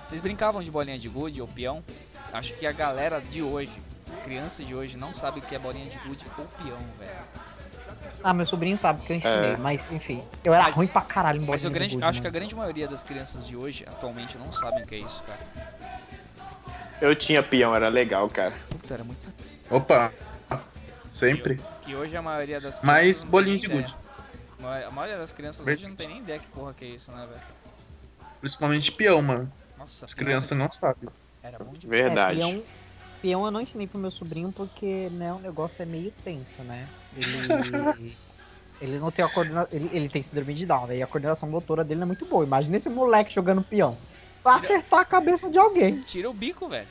[0.08, 1.84] Vocês brincavam de bolinha de gude ou peão?
[2.32, 3.78] Acho que a galera de hoje,
[4.24, 7.12] criança de hoje, não sabe o que é bolinha de gude ou peão, velho.
[8.24, 9.58] Ah, meu sobrinho sabe que eu ensinei, É.
[9.58, 10.24] mas enfim.
[10.44, 12.28] Eu era Mas- ruim pra caralho em Mas bolinha o grande, de gude, acho que
[12.28, 12.40] a mano.
[12.40, 15.40] grande maioria das crianças de hoje atualmente não sabem o que é isso, cara.
[17.02, 18.54] Eu tinha peão, era legal, cara.
[18.70, 19.28] Puta, era muito.
[19.70, 20.12] Opa.
[21.12, 21.60] Sempre.
[21.82, 22.84] Que hoje a maioria das crianças.
[23.22, 23.82] Mas bolinha de ideia.
[23.84, 23.96] gude.
[24.68, 27.26] A maioria das crianças hoje não tem nem ideia que porra que é isso, né,
[27.26, 27.42] velho?
[28.40, 29.52] Principalmente peão, mano.
[29.78, 31.10] Nossa, As crianças não sabem.
[31.42, 32.04] Era bom demais.
[32.04, 32.40] Verdade.
[32.40, 32.64] É, peão,
[33.22, 36.88] peão eu não ensinei pro meu sobrinho porque, né, o negócio é meio tenso, né?
[37.16, 38.18] Ele.
[38.82, 39.70] ele não tem a coordenação.
[39.72, 40.98] Ele, ele tem síndrome de Down, né?
[40.98, 42.44] E a coordenação motora dele não é muito boa.
[42.44, 43.98] Imagina esse moleque jogando peão.
[44.44, 46.02] Vai Tira- acertar a cabeça de alguém.
[46.02, 46.88] Tira o bico, velho.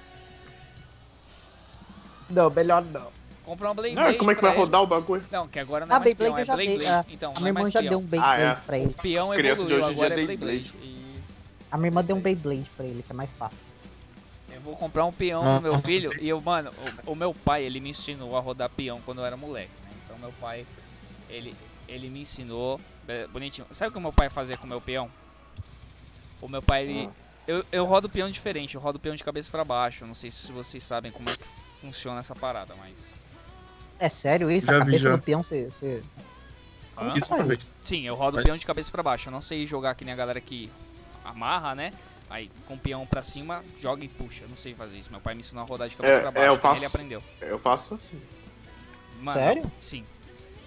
[2.29, 3.14] Não, melhor não.
[3.45, 4.59] Compra uma Blade Não, como é que vai ele.
[4.61, 5.25] rodar o bagulho?
[5.31, 7.07] Não, que agora não é Ah, mais peão, é eu já dei, Beyblade.
[7.11, 7.13] é.
[7.13, 7.91] Então, A não minha é irmã mais já peão.
[7.91, 8.55] deu um Beyblade Ah, é.
[8.55, 8.95] pra O ele.
[9.03, 10.75] peão As crianças de evoluiu, hoje em dia agora é é Beyblade.
[10.83, 11.15] E
[11.71, 13.59] A minha irmã deu um Beyblade pra ele, que é mais fácil.
[14.51, 16.11] eu vou comprar um peão pro meu filho.
[16.23, 16.71] E eu, mano,
[17.07, 19.91] o, o meu pai, ele me ensinou a rodar peão quando eu era moleque, né?
[20.05, 20.65] Então meu pai,
[21.29, 21.55] ele,
[21.87, 23.67] ele me ensinou, é, bonitinho.
[23.73, 25.11] Sabe o que o meu pai fazia com o meu peão?
[26.41, 27.11] O meu pai, ele...
[27.47, 30.07] Eu, eu rodo peão diferente, eu rodo peão de cabeça pra baixo.
[30.07, 31.45] Não sei se vocês sabem como é que
[31.81, 33.13] funciona essa parada, mas...
[33.99, 34.67] É sério isso?
[34.67, 35.17] Já a vi, cabeça já.
[35.17, 35.65] do peão você.
[35.71, 36.03] você-
[36.97, 37.13] Hã?
[37.17, 37.73] Isso uma vez.
[37.83, 39.29] Sim, eu rodo o Mas- peão de cabeça pra baixo.
[39.29, 40.71] Eu não sei jogar que nem a galera que
[41.25, 41.93] amarra, né?
[42.31, 44.45] Aí com o peão pra cima, joga e puxa.
[44.45, 45.11] Eu não sei fazer isso.
[45.11, 46.71] Meu pai me ensinou a rodar de cabeça É, pra é, baixo, eu que nem
[46.71, 47.23] faço- ele aprendeu.
[47.41, 48.21] Eu faço assim.
[49.21, 49.73] Mano, Sério?
[49.81, 50.05] Sim.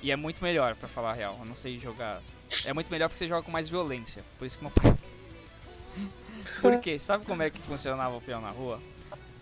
[0.01, 1.35] E é muito melhor, pra falar a real.
[1.39, 2.21] Eu não sei jogar.
[2.65, 4.23] É muito melhor porque você joga com mais violência.
[4.37, 4.95] Por isso que meu pai.
[6.61, 6.97] Por quê?
[6.99, 8.81] Sabe como é que funcionava o peão na rua?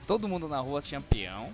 [0.07, 1.51] Todo mundo na rua tinha peão.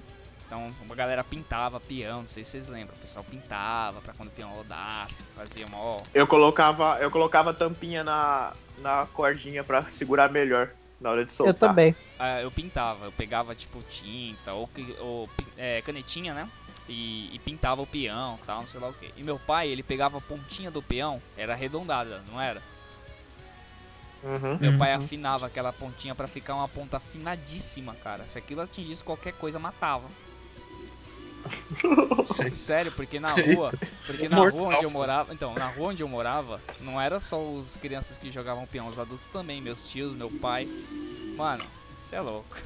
[0.52, 2.98] Então a galera pintava peão, não sei se vocês lembram.
[2.98, 5.96] O pessoal pintava pra quando o peão rodasse, fazia mó.
[6.14, 11.54] Eu colocava, eu colocava tampinha na, na cordinha pra segurar melhor na hora de soltar.
[11.54, 11.96] Eu também.
[12.20, 16.50] Ah, eu pintava, eu pegava tipo tinta ou, ou é, canetinha, né?
[16.90, 19.10] E, e pintava o peão, tal, não sei lá o que.
[19.16, 22.62] E meu pai, ele pegava a pontinha do peão, era arredondada, não era?
[24.22, 24.58] Uhum.
[24.60, 24.98] Meu pai Uhum.
[24.98, 28.28] afinava aquela pontinha pra ficar uma ponta afinadíssima, cara.
[28.28, 30.10] Se aquilo atingisse qualquer coisa, matava.
[32.54, 33.74] Sério, porque na rua,
[34.06, 37.42] porque na rua onde eu morava, então, na rua onde eu morava, não era só
[37.42, 40.68] os crianças que jogavam peão, os adultos também, meus tios, meu pai.
[41.36, 41.64] Mano,
[42.00, 42.58] você é louco.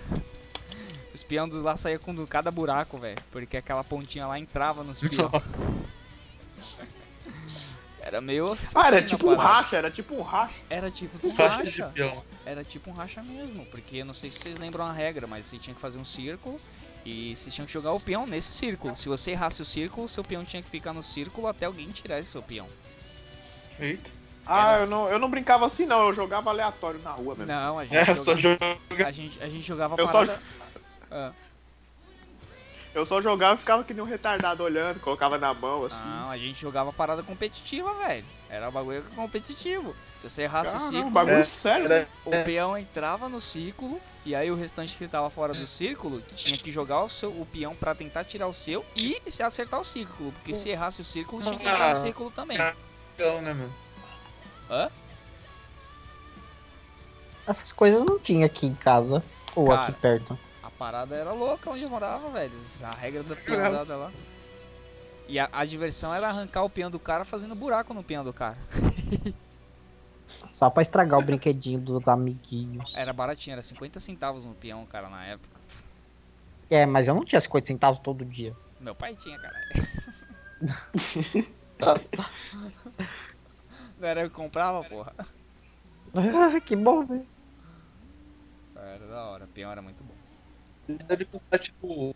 [1.13, 4.99] Os peão dos lá saía com cada buraco, velho, porque aquela pontinha lá entrava nos
[4.99, 5.31] peão.
[8.05, 10.53] Era meio Ah, era tipo um racha, era tipo um racha.
[10.69, 11.87] Era tipo um racha.
[11.87, 12.23] peão.
[12.45, 15.57] Era tipo um racha mesmo, porque não sei se vocês lembram a regra, mas você
[15.57, 16.61] tinha que fazer um círculo
[17.05, 18.95] e vocês tinham que jogar o peão nesse círculo.
[18.95, 22.19] Se você errasse o círculo, seu peão tinha que ficar no círculo até alguém tirar
[22.19, 22.67] esse seu peão.
[23.79, 24.09] Eita.
[24.45, 27.51] Ah, Era eu não, eu não brincava assim não, eu jogava aleatório na rua mesmo.
[27.51, 29.07] Não, a gente, É, só jogava, joga.
[29.07, 30.41] a gente, a gente jogava Eu só- parada...
[31.11, 31.31] Ah,
[32.93, 35.95] Eu só jogava e ficava que nem um retardado olhando, colocava na mão assim.
[35.95, 38.25] não, a gente jogava parada competitiva, velho.
[38.49, 39.93] Era um bagulho competitivo.
[40.19, 41.85] Se você errasse o Caramba, círculo, bagulho É, sério.
[41.91, 46.19] Era, o peão entrava no círculo e aí o restante que tava fora do círculo
[46.33, 49.79] tinha que jogar o, seu, o peão pra tentar tirar o seu e se acertar
[49.79, 52.57] o círculo, porque se errasse o círculo tinha que entrar no círculo também.
[53.15, 53.73] peão, né, mano?
[54.69, 54.89] Hã?
[57.47, 59.23] Essas coisas não tinha aqui em casa.
[59.55, 59.83] Ou Cara.
[59.83, 60.37] aqui perto.
[60.63, 62.53] A parada era louca onde eu morava, velho.
[62.83, 64.11] A regra da peãozada lá.
[65.27, 68.33] E a, a diversão era arrancar o peão do cara fazendo buraco no peão do
[68.33, 68.57] cara.
[70.53, 72.95] Só pra estragar o brinquedinho dos amiguinhos.
[72.95, 75.59] Era baratinho, era 50 centavos no peão, cara, na época.
[76.69, 78.55] É, mas eu não tinha 50 centavos todo dia.
[78.79, 79.55] Meu pai tinha, cara.
[83.97, 85.13] Não era eu que comprava, porra.
[86.65, 87.27] que bom, velho.
[88.75, 90.15] Era da hora, peão era muito bom.
[91.07, 92.11] Deve custar, tipo,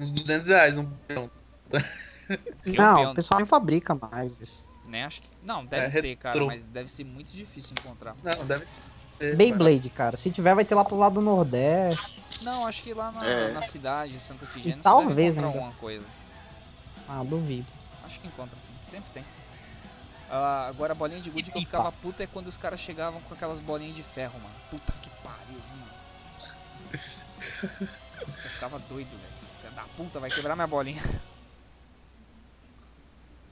[0.00, 1.30] uns 200 reais um peão.
[2.62, 4.66] Porque Não, o pessoal não fabrica mais isso.
[4.94, 5.28] Né, acho que...
[5.42, 6.46] Não, deve É, ter, cara, retrô.
[6.46, 8.14] mas deve ser muito difícil encontrar.
[8.22, 8.64] Não, deve
[9.18, 9.34] ter.
[9.34, 10.16] Beyblade, cara.
[10.16, 12.14] Se tiver, vai ter lá pros lados do Nordeste.
[12.42, 13.50] Não, acho que lá na, É.
[13.52, 15.58] na cidade, Santa deve talvez encontrar ainda.
[15.58, 16.06] alguma coisa.
[17.08, 17.72] Ah, duvido.
[18.06, 19.24] Acho que encontra sim, sempre tem.
[20.30, 23.20] Ah, agora a bolinha de gude que eu ficava puta é quando os caras chegavam
[23.22, 24.54] com aquelas bolinhas de ferro, mano.
[24.70, 27.00] Puta que pariu, mano.
[28.28, 29.34] Você ficava doido, velho.
[29.60, 31.02] Você da puta, vai quebrar minha bolinha.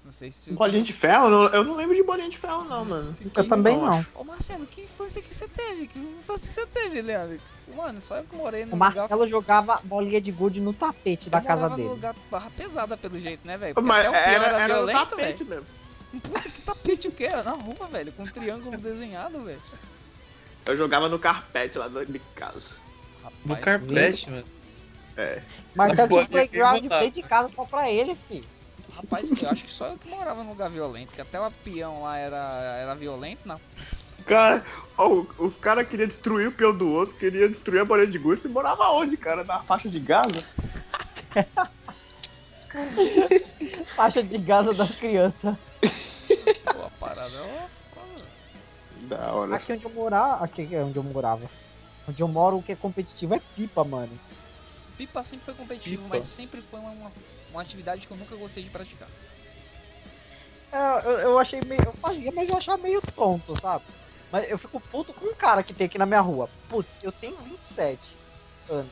[0.04, 0.52] Não sei se.
[0.52, 1.26] Bolinha de ferro?
[1.26, 3.14] Eu não, eu não lembro de bolinha de ferro não, mano.
[3.36, 4.04] Eu também não.
[4.14, 5.86] Ô Marcelo, que infância que você teve?
[5.86, 7.40] Que infância que você teve, Leandro?
[7.76, 8.94] Mano, só eu que morei no O lugar.
[8.94, 11.88] Marcelo jogava bolinha de gude no tapete da eu casa morava dele.
[11.88, 13.74] no lugar barra pesada, pelo jeito, né, velho?
[13.80, 15.64] Mas até o peão era, era, era no violento, tapete velho.
[16.12, 16.20] mesmo.
[16.20, 19.62] Puta que tapete o que era na rua, velho, com um triângulo desenhado, velho.
[20.66, 22.60] Eu jogava no carpete lá dentro de casa.
[23.44, 24.44] No Rapaz, carpete, mano.
[25.16, 25.42] É.
[25.74, 28.44] Marcelo tinha um playground feito de casa só pra ele, filho.
[28.96, 32.02] Rapaz, eu acho que só eu que morava no lugar violento, que até o peão
[32.02, 33.58] lá era, era violento, na
[34.26, 34.64] Cara,
[34.96, 38.42] ó, os caras queriam destruir o peão do outro, queriam destruir a parede de gosto.
[38.42, 39.42] Você morava onde, cara?
[39.42, 40.44] Na faixa de Gaza?
[43.94, 45.54] Faixa de Gaza das crianças.
[46.72, 47.68] Pô, a parada é
[49.08, 49.56] Da hora.
[49.56, 50.44] Aqui onde eu morava.
[50.44, 51.50] Aqui é onde eu morava.
[52.08, 54.18] Onde eu moro, o que é competitivo é pipa, mano.
[54.96, 56.16] Pipa sempre foi competitivo, Pipa.
[56.16, 57.12] mas sempre foi uma,
[57.52, 59.08] uma, atividade que eu nunca gostei de praticar.
[60.72, 61.82] É, eu, eu achei meio.
[61.84, 63.84] Eu fazia, mas eu achava meio tonto, sabe?
[64.30, 66.48] Mas eu fico puto com um cara que tem aqui na minha rua.
[66.68, 68.00] Putz, eu tenho 27
[68.70, 68.90] anos.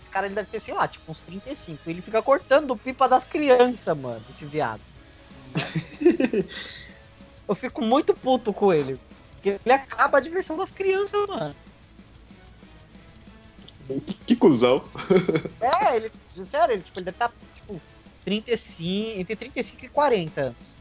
[0.00, 1.88] Esse cara ele deve ter, sei lá, tipo uns 35.
[1.88, 4.80] Ele fica cortando pipa das crianças, mano, esse viado.
[7.46, 8.98] eu fico muito puto com ele.
[9.32, 11.54] Porque ele acaba a diversão das crianças, mano.
[14.06, 14.84] Que, que cuzão.
[15.60, 16.12] É, ele.
[16.44, 17.47] Sério, ele, tipo, ele deve estar, tipo,
[18.28, 19.20] 35.
[19.20, 20.76] Entre 35 e 40 anos.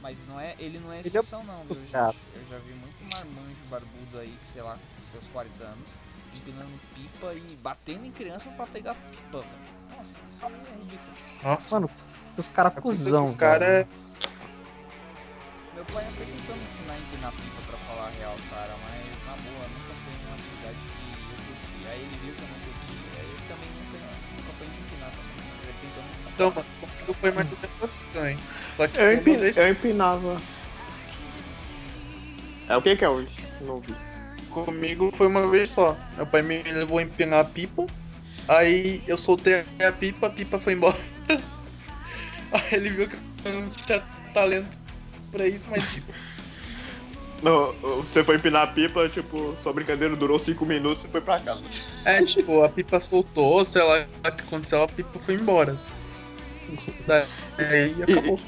[0.00, 1.94] Mas não é, ele não é Ele é exceção não, viu, gente?
[1.94, 5.96] Eu já vi muito marmanjo barbudo aí, que sei lá, com seus 40 anos,
[6.36, 9.96] empinando pipa e batendo em criança pra pegar pipa, velho.
[9.96, 11.16] Nossa, isso é ridículo.
[11.42, 11.74] Nossa.
[11.74, 11.90] Mano,
[12.36, 14.16] os caras cuzão, Os caras.
[15.74, 19.24] Meu pai até tentou me ensinar a empinar pipa pra falar a real, cara, mas
[19.24, 21.88] na boa, nunca foi uma atividade que eu curti.
[21.88, 22.71] Aí ele viu que eu não
[26.34, 28.36] Então, mano, comigo foi mais ou menos assim também.
[28.76, 30.36] Só que Eu, empi- vez eu empinava.
[32.68, 33.36] É o que que é hoje?
[33.60, 33.94] Não vi.
[34.50, 35.96] comigo foi uma vez só.
[36.16, 37.86] Meu pai me levou a empinar a pipa.
[38.48, 40.96] Aí eu soltei a pipa, a pipa foi embora.
[42.52, 44.02] Aí ele viu que eu não tinha
[44.34, 44.76] talento
[45.30, 46.12] pra isso, mas tipo,
[47.42, 51.40] Não, você foi empinar a pipa, tipo, sua brincadeira durou 5 minutos e foi pra
[51.40, 51.62] casa.
[52.04, 55.76] é tipo, a pipa soltou, sei lá o que aconteceu, a pipa foi embora.
[57.06, 58.38] Daí acabou.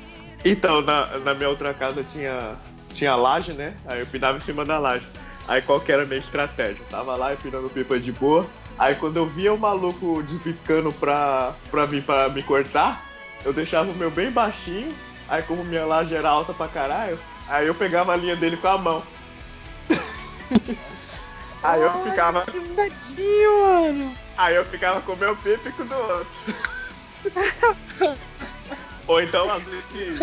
[0.45, 2.57] Então, na, na minha outra casa tinha,
[2.93, 3.75] tinha laje, né?
[3.87, 5.07] Aí eu empinava em cima da laje.
[5.49, 6.83] Aí qual que era a minha estratégia?
[6.83, 8.47] Eu tava lá empinando pipa de boa.
[8.79, 13.05] Aí quando eu via o maluco desbicando pra, pra vir pra me cortar,
[13.45, 14.93] eu deixava o meu bem baixinho.
[15.29, 18.69] Aí como minha laje era alta pra caralho, aí eu pegava a linha dele com
[18.69, 19.03] a mão.
[21.63, 22.45] aí eu ficava.
[22.77, 24.15] Tadinho, mano.
[24.37, 26.27] Aí eu ficava com o meu pipa e com o do outro.
[29.07, 30.19] Ou então, às vezes, se-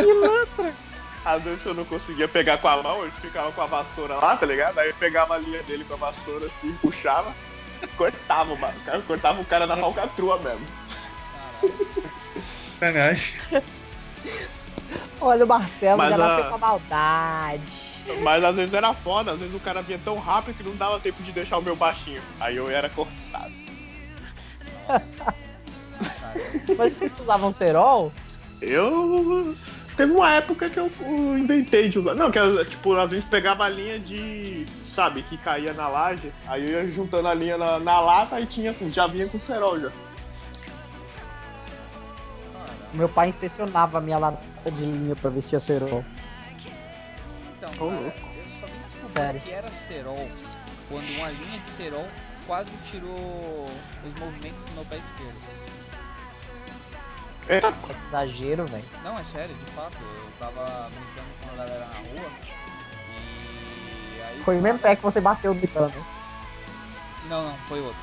[1.24, 4.36] às vezes eu não conseguia pegar com a mão, ele ficava com a vassoura lá,
[4.36, 4.80] tá ligado?
[4.80, 7.32] Aí eu pegava a linha dele com a vassoura assim, puxava,
[7.96, 8.74] cortava, mano.
[8.80, 10.66] O cara- Cortava o cara na falcatrua mesmo.
[12.80, 13.18] Caralho.
[13.20, 13.64] Sacanagem.
[15.20, 17.92] Olha o Marcelo Mas já nasceu a- com a maldade.
[18.24, 21.00] Mas às vezes era foda, às vezes o cara vinha tão rápido que não dava
[21.00, 22.22] tempo de deixar o meu baixinho.
[22.40, 23.54] Aí eu era cortado.
[24.88, 25.36] Cara,
[26.78, 28.12] Mas vocês usavam cerol?
[28.62, 29.56] Eu.
[29.96, 30.90] Teve uma época que eu
[31.38, 32.16] inventei de usar.
[32.16, 34.66] Não, que tipo, às vezes pegava a linha de.
[34.96, 38.46] Sabe, que caía na laje, aí eu ia juntando a linha na, na lata e
[38.46, 39.90] tinha, já vinha com cerol já.
[42.94, 46.04] Meu pai inspecionava a minha lata de linha pra ver se tinha cerol.
[47.56, 48.20] Então, cara, louco.
[48.36, 49.42] eu só vim descobrir Sério.
[49.42, 50.30] que era cerol
[50.90, 52.08] quando uma linha de cerol
[52.46, 53.66] quase tirou
[54.06, 55.40] os movimentos do meu pé esquerdo.
[57.52, 58.86] É que exagero, velho.
[59.04, 59.98] Não, é sério, de fato.
[60.02, 62.32] Eu tava brincando com a galera na rua
[64.16, 64.42] e aí.
[64.44, 65.94] Foi o mesmo pé que você bateu gritando.
[67.28, 68.00] Não, não, foi outro.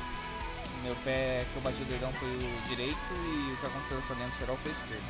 [0.79, 3.97] O meu pé que eu bati o dedão foi o direito e o que aconteceu
[3.97, 5.03] nessa linha do cerol foi o esquerdo.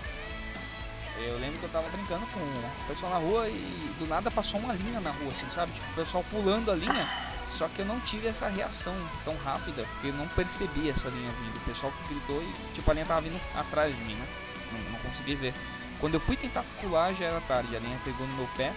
[1.21, 4.57] Eu lembro que eu tava brincando com o pessoal na rua e do nada passou
[4.61, 5.73] uma linha na rua, assim, sabe?
[5.73, 7.09] Tipo, o pessoal pulando a linha.
[7.49, 8.95] Só que eu não tive essa reação
[9.25, 11.57] tão rápida, porque eu não percebi essa linha vindo.
[11.57, 14.27] O pessoal gritou e, tipo, a linha tava vindo atrás de mim, né?
[14.71, 15.53] Não, não consegui ver.
[15.99, 17.75] Quando eu fui tentar pular, já era tarde.
[17.75, 18.71] A linha pegou no meu pé,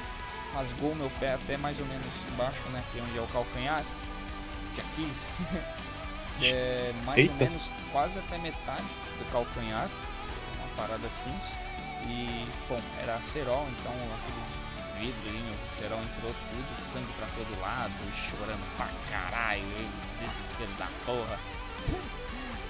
[0.54, 2.82] rasgou o meu pé até mais ou menos embaixo, né?
[2.90, 3.84] Que é onde é o calcanhar
[4.72, 5.30] de Aquiles.
[6.42, 7.32] é mais Eita.
[7.32, 9.88] ou menos quase até metade do calcanhar,
[10.56, 11.30] uma parada assim.
[12.06, 14.58] E, bom, era cerol, então aqueles
[15.02, 19.62] vidrinhos, o cerol entrou tudo, sangue pra todo lado, chorando pra caralho,
[20.20, 21.38] desespero da porra.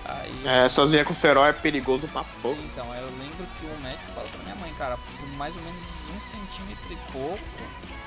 [0.05, 2.61] Aí, É, sozinha com cerol é perigoso pra pouco.
[2.61, 5.85] então, eu lembro que o médico falou pra minha mãe, cara, por mais ou menos
[6.17, 7.39] um centímetro e pouco,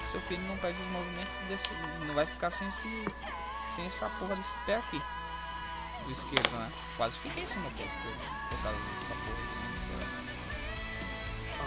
[0.03, 1.73] seu filho não perde os movimentos desse.
[2.05, 2.88] não vai ficar sem esse.
[3.69, 5.01] sem essa porra desse pé aqui.
[6.03, 6.69] Do esquerdo, né?
[6.97, 8.19] Quase fiquei sem meu pé esquerdo
[8.49, 9.64] por causa dessa porra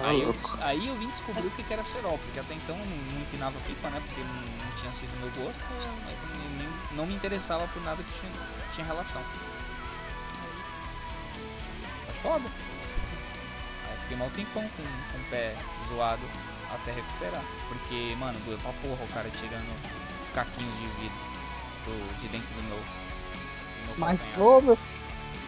[0.03, 2.97] Aí eu, aí eu vim descobrir o que era cerol, porque até então eu não,
[2.97, 4.01] não empinava pipa, né?
[4.07, 5.61] Porque não, não tinha sido meu gosto,
[6.05, 8.33] mas nem- nem- não me interessava por nada que tinha,
[8.75, 9.21] tinha relação.
[12.09, 12.49] É foda.
[13.87, 15.57] Aí eu fiquei mal tempão com, com o pé
[15.89, 16.23] zoado
[16.73, 17.43] até recuperar.
[17.69, 19.75] Porque, mano, doeu pra porra o cara tirando
[20.21, 21.25] os caquinhos de vidro
[21.85, 22.77] do, de dentro do meu.
[22.79, 24.79] do meu Mas, ô, meu.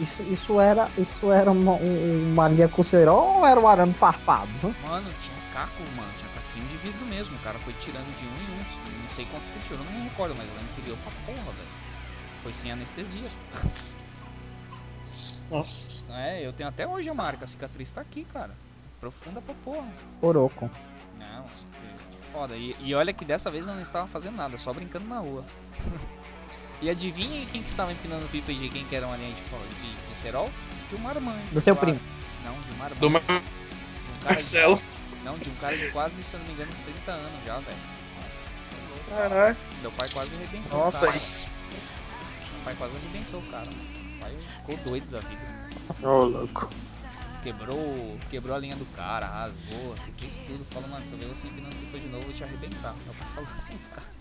[0.00, 3.92] Isso, isso era, isso era uma, um, uma linha com cerol ou era um arame
[3.92, 4.48] farpado?
[4.64, 4.88] hã?
[4.88, 7.36] Mano, tinha caco, mano, tinha caquinho de vidro mesmo.
[7.36, 9.02] O cara foi tirando de um em um.
[9.02, 11.12] Não sei quantos que ele tirou, não me recordo, mas eu lembro que deu pra
[11.26, 11.68] porra, velho.
[12.38, 13.28] Foi sem anestesia.
[15.50, 16.06] Nossa.
[16.12, 18.56] É, eu tenho até hoje a marca, a cicatriz tá aqui, cara.
[18.98, 19.88] Profunda pra porra.
[20.22, 20.70] Oroco.
[21.18, 21.46] Não,
[22.32, 22.56] foda.
[22.56, 25.44] E, e olha que dessa vez eu não estava fazendo nada, só brincando na rua.
[26.80, 29.96] e adivinha quem que estava empinando pipa de quem que era uma linha de, de,
[30.06, 30.50] de cerol?
[30.88, 31.38] De um marmanjo.
[31.52, 31.94] Do seu claro.
[31.94, 32.10] primo.
[32.44, 33.00] Não, de um marmanjo.
[33.00, 34.76] Do Mar- De um cara Marcelo.
[34.76, 37.44] De, não, de um cara de quase, se eu não me engano, uns 30 anos
[37.44, 37.76] já, velho.
[38.16, 39.14] Nossa, isso é.
[39.16, 39.56] Caralho.
[39.82, 41.12] Meu pai quase arrebentou Nossa, o cara.
[41.12, 41.20] aí.
[42.52, 43.90] Meu pai quase arrebentou o cara, mano.
[43.94, 45.60] Meu pai ficou doido da vida.
[46.02, 46.70] Ô, louco.
[47.42, 50.62] Quebrou, quebrou a linha do cara, rasgou, fez tudo.
[50.64, 52.94] Falou, mano, se eu ver você empinando pipa de novo, eu vou te arrebentar.
[53.04, 54.19] Meu pai falou assim, cara.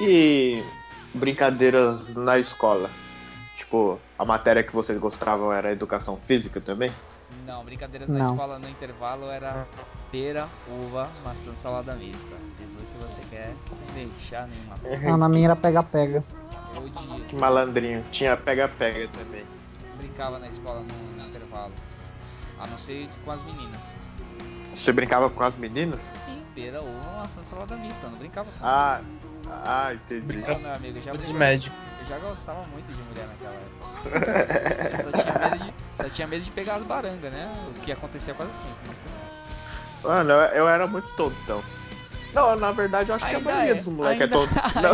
[0.00, 0.62] E
[1.14, 2.90] brincadeiras na escola?
[3.56, 6.92] Tipo, a matéria que vocês gostavam era educação física também?
[7.46, 8.24] Não, brincadeiras na Não.
[8.30, 9.66] escola no intervalo era
[10.10, 12.34] pera, uva, maçã, salada mista.
[12.56, 15.14] Diz o que você quer, sem deixar nenhuma.
[15.14, 16.24] Ah, na minha era pega-pega.
[16.74, 17.24] Eu.
[17.28, 18.04] Que malandrinho.
[18.10, 19.44] Tinha pega-pega também.
[19.98, 21.72] Brincava na escola no, no intervalo.
[22.60, 23.96] A não ser com as meninas.
[24.78, 26.00] Você brincava com as meninas?
[26.18, 28.06] Sim, pera, uva, maçã, salada mista.
[28.06, 29.28] Eu não brincava com Ah, as meninas.
[29.64, 30.36] ah, entendi.
[30.38, 31.74] Não, meu amigo, eu já, de médico.
[32.00, 34.92] eu já gostava muito de mulher naquela época.
[34.92, 37.52] Eu só tinha medo de, só tinha medo de pegar as barangas, né?
[37.68, 38.76] O que acontecia quase sempre.
[38.86, 39.18] Mas também.
[40.04, 41.62] Mano, eu, eu era muito tonto, então.
[42.32, 44.54] Não, na verdade, eu acho que Ainda a maioria é, dos moleques é ainda- tonto.
[44.80, 44.92] Não.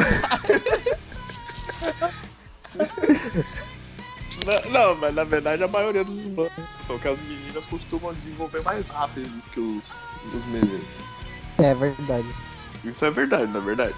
[4.45, 6.64] não, não, mas na verdade a maioria dos moleques.
[6.87, 9.82] Porque as meninas costumam desenvolver mais rápido do que os,
[10.35, 10.87] os meninos.
[11.59, 12.28] É verdade.
[12.85, 13.95] Isso é verdade, na verdade.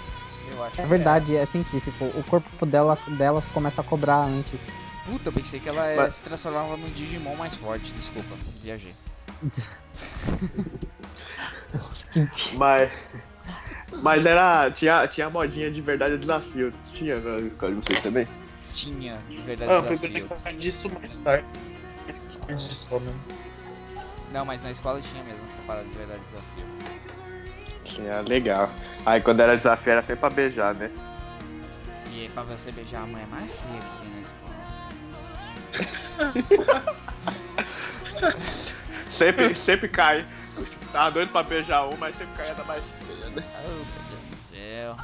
[0.51, 2.05] Eu acho É que verdade, é científico.
[2.15, 4.65] O corpo dela, delas começa a cobrar antes.
[5.07, 7.95] Puta, eu pensei que ela eh, Mas- se transformava no Digimon mais forte.
[7.95, 8.95] Desculpa, viajei.
[12.55, 12.91] Mas.
[14.03, 14.71] Mas era.
[14.71, 16.73] Tinha, tinha modinha de verdade desafio.
[16.93, 18.27] Tinha na escola de vocês também?
[18.77, 20.29] Tinha, de verdade, Ah, eu fui desafio.
[20.29, 21.47] brincar disso mais tarde.
[22.59, 23.19] Só mesmo.
[24.33, 26.65] Não, mas na escola tinha mesmo essa parada de verdade desafio.
[27.85, 28.71] Tinha, legal.
[29.07, 30.91] Aí quando era desafio era sempre pra beijar, né?
[32.13, 34.57] E pra você beijar a mulher mais feia que tem na escola.
[39.19, 40.27] Sempre, sempre cai.
[40.93, 43.43] Tava doido pra beijar um, mas sempre caía da mais feia, né?
[43.65, 44.97] Oh, meu Deus do céu.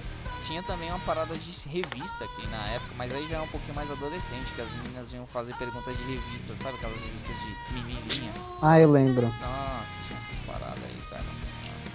[0.48, 3.74] Tinha também uma parada de revista aqui na época, mas aí já era um pouquinho
[3.74, 8.32] mais adolescente, que as meninas iam fazer perguntas de revista, sabe aquelas revistas de menininha?
[8.62, 9.26] Ah, eu lembro.
[9.26, 11.22] Nossa, tinha essas paradas aí, cara.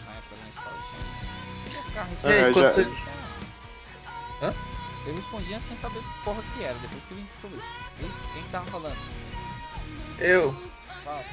[0.06, 2.28] Na época da minha escola tinha isso.
[2.28, 2.88] Eu É, quando já- você...
[4.46, 4.54] Hã?
[5.08, 7.64] Eu respondia sem saber que porra que era, depois que eu vim descobrir.
[8.34, 8.98] Quem que tava falando?
[10.20, 10.54] Eu.
[11.04, 11.24] Fala.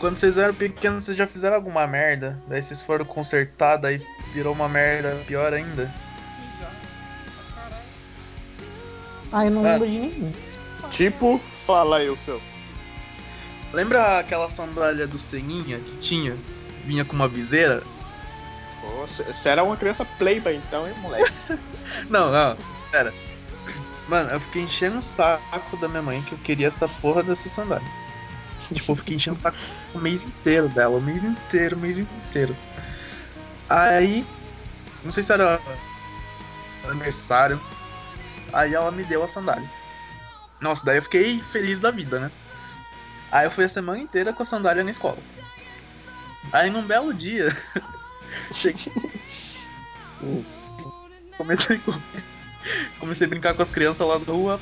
[0.00, 2.42] Quando vocês eram pequenos, vocês já fizeram alguma merda?
[2.48, 6.07] Daí vocês foram consertar, daí virou uma merda pior ainda?
[9.32, 9.72] Ah, eu não Ah.
[9.72, 10.32] lembro de nenhum.
[10.90, 12.40] Tipo, fala aí o seu.
[13.72, 16.36] Lembra aquela sandália do Seninha que tinha?
[16.86, 17.82] Vinha com uma viseira?
[18.80, 21.30] Pô, Você era uma criança playboy então, hein, moleque?
[22.08, 22.56] Não, não,
[22.90, 23.12] sério.
[24.08, 27.48] Mano, eu fiquei enchendo o saco da minha mãe que eu queria essa porra dessa
[27.48, 27.86] sandália.
[28.72, 29.56] Tipo, eu fiquei enchendo o saco
[29.94, 32.56] o mês inteiro dela, o mês inteiro, o mês inteiro.
[33.68, 34.24] Aí,
[35.04, 35.60] não sei se era
[36.88, 37.60] aniversário,
[38.52, 39.70] aí ela me deu a sandália.
[40.60, 42.30] Nossa, daí eu fiquei feliz da vida, né?
[43.30, 45.18] Aí eu fui a semana inteira com a sandália na escola.
[46.52, 47.54] Aí num belo dia,
[48.54, 48.92] cheguei.
[51.36, 52.00] Comecei, com-
[52.98, 54.58] comecei a brincar com as crianças lá da rua,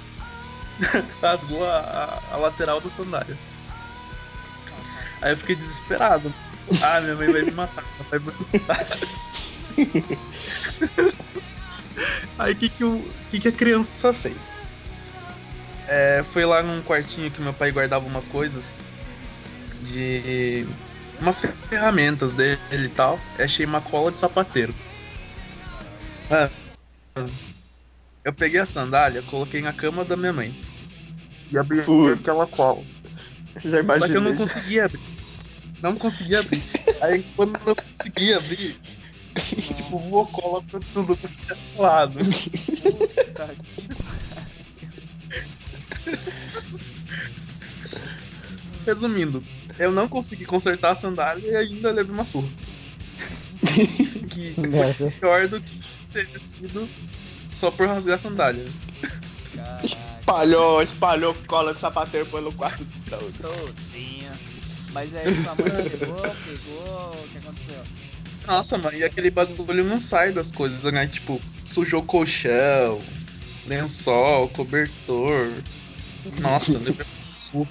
[1.22, 3.37] rasgou a, a- a lateral da sandália.
[5.22, 6.32] Aí eu fiquei desesperado.
[6.82, 7.84] Ah, minha mãe vai me matar.
[8.11, 8.26] Vai me
[8.66, 8.87] matar.
[12.38, 14.36] Aí o que, que, o que, que a criança fez?
[15.88, 18.72] É, foi lá num quartinho que meu pai guardava umas coisas
[19.82, 20.66] de
[21.20, 23.18] umas ferramentas dele e tal.
[23.38, 24.74] Achei uma cola de sapateiro.
[26.30, 26.51] Ah,
[28.24, 30.61] eu peguei a sandália, coloquei na cama da minha mãe.
[31.51, 31.80] E abri
[32.12, 32.82] aquela cola.
[33.57, 35.01] Já Só que eu não conseguia abrir.
[35.80, 36.62] Não conseguia abrir.
[37.03, 38.80] Aí quando eu não conseguia abrir,
[39.41, 42.18] tipo, voou cola pra tudo pro lado.
[42.18, 43.87] Puta que
[48.87, 49.43] Resumindo,
[49.78, 52.49] eu não consegui consertar a sandália e ainda levei uma surra.
[54.30, 55.11] que Merda.
[55.18, 55.80] pior do que
[56.12, 56.89] teria sido
[57.53, 58.64] só por rasgar a sandália.
[59.55, 63.32] Caraca, Espalhou, espalhou cola de sapateiro pelo quarto todo.
[63.41, 64.32] todinha.
[64.93, 67.84] Mas aí sua mãe pegou, pegou, o que aconteceu?
[68.47, 71.07] Nossa, mano, e aquele bagulho não sai das coisas, né?
[71.07, 73.01] Tipo, sujou colchão,
[73.66, 75.51] lençol, cobertor.
[76.40, 76.94] Nossa, uma
[77.36, 77.68] surra.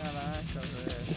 [0.00, 1.16] Caraca, velho.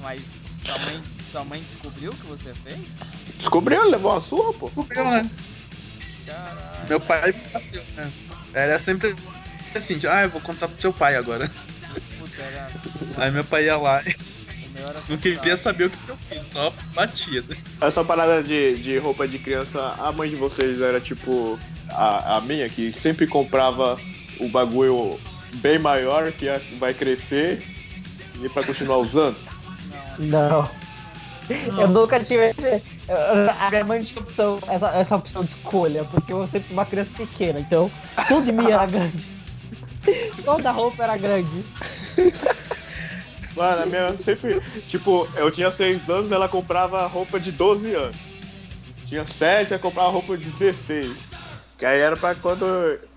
[0.00, 1.02] Mas sua mãe,
[1.32, 2.98] sua mãe descobriu o que você fez?
[3.38, 4.66] Descobriu, levou uma surra, pô.
[4.66, 5.30] Descobriu, né?
[6.26, 6.86] Caraca.
[6.88, 8.12] Meu pai bateu, né?
[8.52, 9.16] Era sempre
[9.74, 11.50] assim, tipo, ah, eu vou contar pro seu pai agora.
[12.18, 12.72] Puta, era.
[13.16, 14.14] Aí meu pai ia lá e
[15.08, 17.42] não queria saber o que eu fiz, só batia.
[17.48, 17.56] né?
[17.80, 21.58] Essa parada de, de roupa de criança, a mãe de vocês era tipo
[21.90, 23.98] a, a minha, que sempre comprava
[24.40, 25.18] o bagulho
[25.54, 26.46] bem maior, que
[26.78, 27.62] vai crescer
[28.42, 29.36] e pra continuar usando.
[30.18, 30.68] Não.
[31.78, 32.82] Eu nunca tive esse.
[33.58, 36.84] A minha mãe tinha opção, essa, essa opção de escolha, porque eu sempre fui uma
[36.84, 37.90] criança pequena, então
[38.28, 39.24] tudo de mim era grande.
[40.44, 41.64] Toda roupa era grande.
[43.58, 44.60] Mano, a minha sempre.
[44.88, 48.16] Tipo, eu tinha 6 anos, ela comprava roupa de 12 anos.
[49.04, 51.16] Tinha 7, ela comprava roupa de 16.
[51.76, 52.64] Que aí era pra quando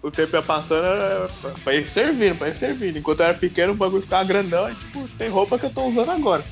[0.02, 2.98] o tempo ia passando, era pra, pra ir servindo, pra ir servindo.
[2.98, 5.86] Enquanto eu era pequeno, o bagulho ficava grandão e tipo, tem roupa que eu tô
[5.86, 6.44] usando agora.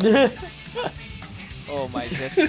[1.74, 2.42] Oh, mas esse.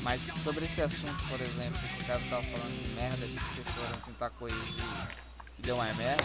[0.00, 3.66] mas sobre esse assunto, por exemplo, que o cara tava falando de merda, que vocês
[3.76, 6.24] foram tentar coisa e, e deu uma merda.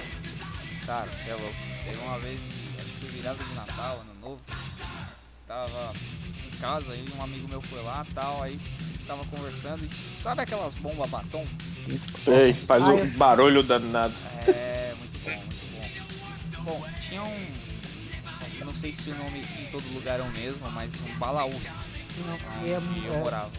[0.85, 1.55] Cara, você é louco.
[1.83, 2.39] Teve uma vez,
[3.19, 4.41] virada de Natal, ano novo.
[5.47, 5.93] Tava
[6.47, 9.89] em casa aí, um amigo meu foi lá tal, aí a gente tava conversando e
[9.89, 11.45] sabe aquelas bombas batom?
[12.17, 14.13] Sei, faz Ah, um eu- barulho danado.
[14.47, 16.63] É, muito bom, muito bom.
[16.63, 17.47] Bom, tinha um.
[18.59, 21.75] Eu não sei se o nome em todo lugar é o mesmo, mas um balaústre.
[22.67, 23.17] É, onde eu é.
[23.17, 23.51] morava.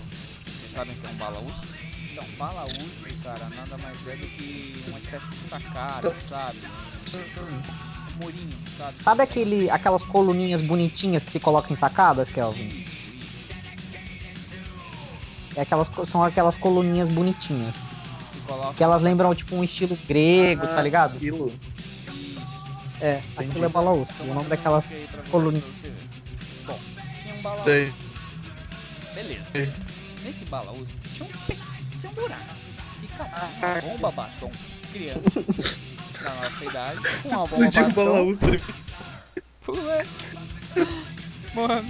[0.47, 1.69] Vocês sabem o que é um balaústre?
[2.13, 6.59] Então, balaústre, cara, nada mais é do que uma espécie de sacada, sabe?
[8.21, 8.97] Murinho, sabe?
[8.97, 12.85] Sabe aquele, aquelas coluninhas bonitinhas que se colocam em sacadas, Kelvin?
[15.57, 17.77] É aquelas, são aquelas coluninhas bonitinhas.
[18.77, 21.17] Que elas lembram tipo um estilo grego, tá ligado?
[21.17, 21.53] Aquilo.
[22.09, 22.41] Isso.
[23.01, 24.17] É, aquilo é balaústre.
[24.21, 25.65] Então, O nome daquelas coluninhas.
[26.67, 26.79] Bom,
[27.23, 27.73] tinha um balaústre.
[27.73, 27.93] Sei.
[29.15, 29.45] Beleza.
[29.53, 29.73] Sei.
[30.25, 31.59] Nesse balaústre tinha um, pe-
[32.01, 32.55] tinha um buraco.
[33.03, 34.51] E uma bomba batom.
[34.93, 35.47] Crianças
[36.23, 37.01] da nossa idade.
[37.23, 37.95] Com uma bomba Explodiu batom.
[37.95, 38.63] balaústre.
[39.69, 40.07] Ué.
[41.53, 41.89] Mano,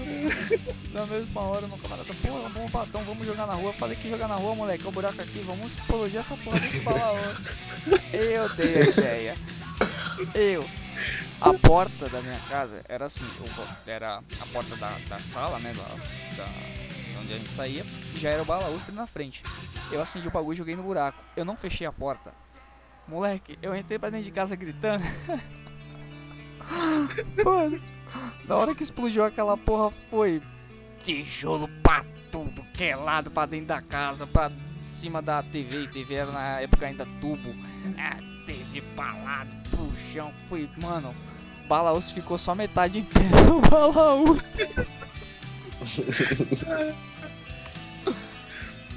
[0.93, 3.73] na mesma hora, meu camarada, pô, é um bom batom, vamos jogar na rua.
[3.75, 6.81] Falei que jogar na rua, moleque, é o buraco aqui, vamos explodir essa porra desse
[6.81, 7.53] balaústre.
[8.13, 9.37] Eu dei a ideia.
[10.35, 10.65] Eu.
[11.41, 13.27] A porta da minha casa era assim,
[13.87, 18.19] era a porta da, da sala, né, da, da, de onde a gente saía, e
[18.19, 19.43] já era o balaústre na frente.
[19.93, 21.19] Eu acendi o bagulho e joguei no buraco.
[21.37, 22.33] Eu não fechei a porta.
[23.11, 25.05] Moleque, eu entrei pra dentro de casa gritando.
[27.45, 27.83] Mano,
[28.47, 30.41] na hora que explodiu aquela porra foi
[31.01, 35.89] tijolo pra tudo que é lado, pra dentro da casa, pra cima da TV.
[35.89, 37.53] TV era na época ainda tubo.
[37.99, 38.15] A
[38.47, 40.33] TV pra lado, pro chão.
[40.49, 41.13] Foi, mano,
[41.65, 43.23] o balaústre ficou só metade em pé
[43.69, 44.71] balaústre.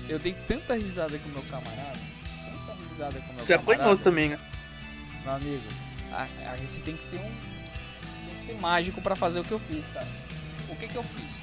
[0.07, 2.12] Eu dei tanta risada com meu camarada.
[2.97, 3.83] Tanta risada com meu Você camarada.
[3.83, 4.39] apanhou também, né?
[5.23, 5.63] Meu amigo,
[6.11, 7.21] a, a, esse tem que ser um.
[7.21, 10.07] Tem que ser mágico pra fazer o que eu fiz, cara.
[10.69, 11.41] O que que eu fiz?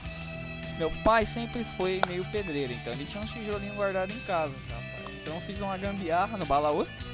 [0.78, 5.14] Meu pai sempre foi meio pedreiro, então ele tinha uns tijolinhos guardados em casa pai.
[5.20, 7.08] Então eu fiz uma gambiarra no balaústre.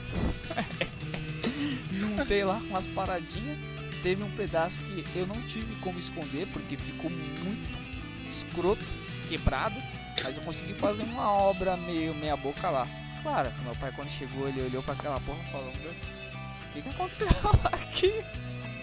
[1.91, 3.59] Juntei lá com umas paradinhas.
[4.03, 7.81] Teve um pedaço que eu não tive como esconder, porque ficou muito
[8.29, 8.85] escroto,
[9.29, 9.75] quebrado.
[10.23, 12.87] Mas eu consegui fazer uma obra meio meia boca lá.
[13.27, 16.81] Claro, meu pai quando chegou, ele olhou pra aquela porra e falou, "Meu, o que
[16.81, 17.27] que aconteceu
[17.73, 18.13] aqui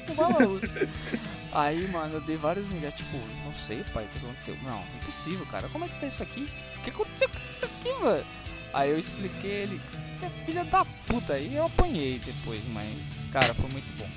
[0.05, 0.89] no balaústre?
[1.53, 3.15] Aí, mano, eu dei vários migués, tipo,
[3.45, 4.57] não sei, pai, o que aconteceu?
[4.61, 6.45] Não, impossível, cara, como é que tá isso aqui?
[6.77, 8.25] O que aconteceu com isso aqui, mano?
[8.73, 12.89] Aí eu expliquei ele, você é filha da puta, aí eu apanhei depois, mas,
[13.31, 14.09] cara, foi muito bom.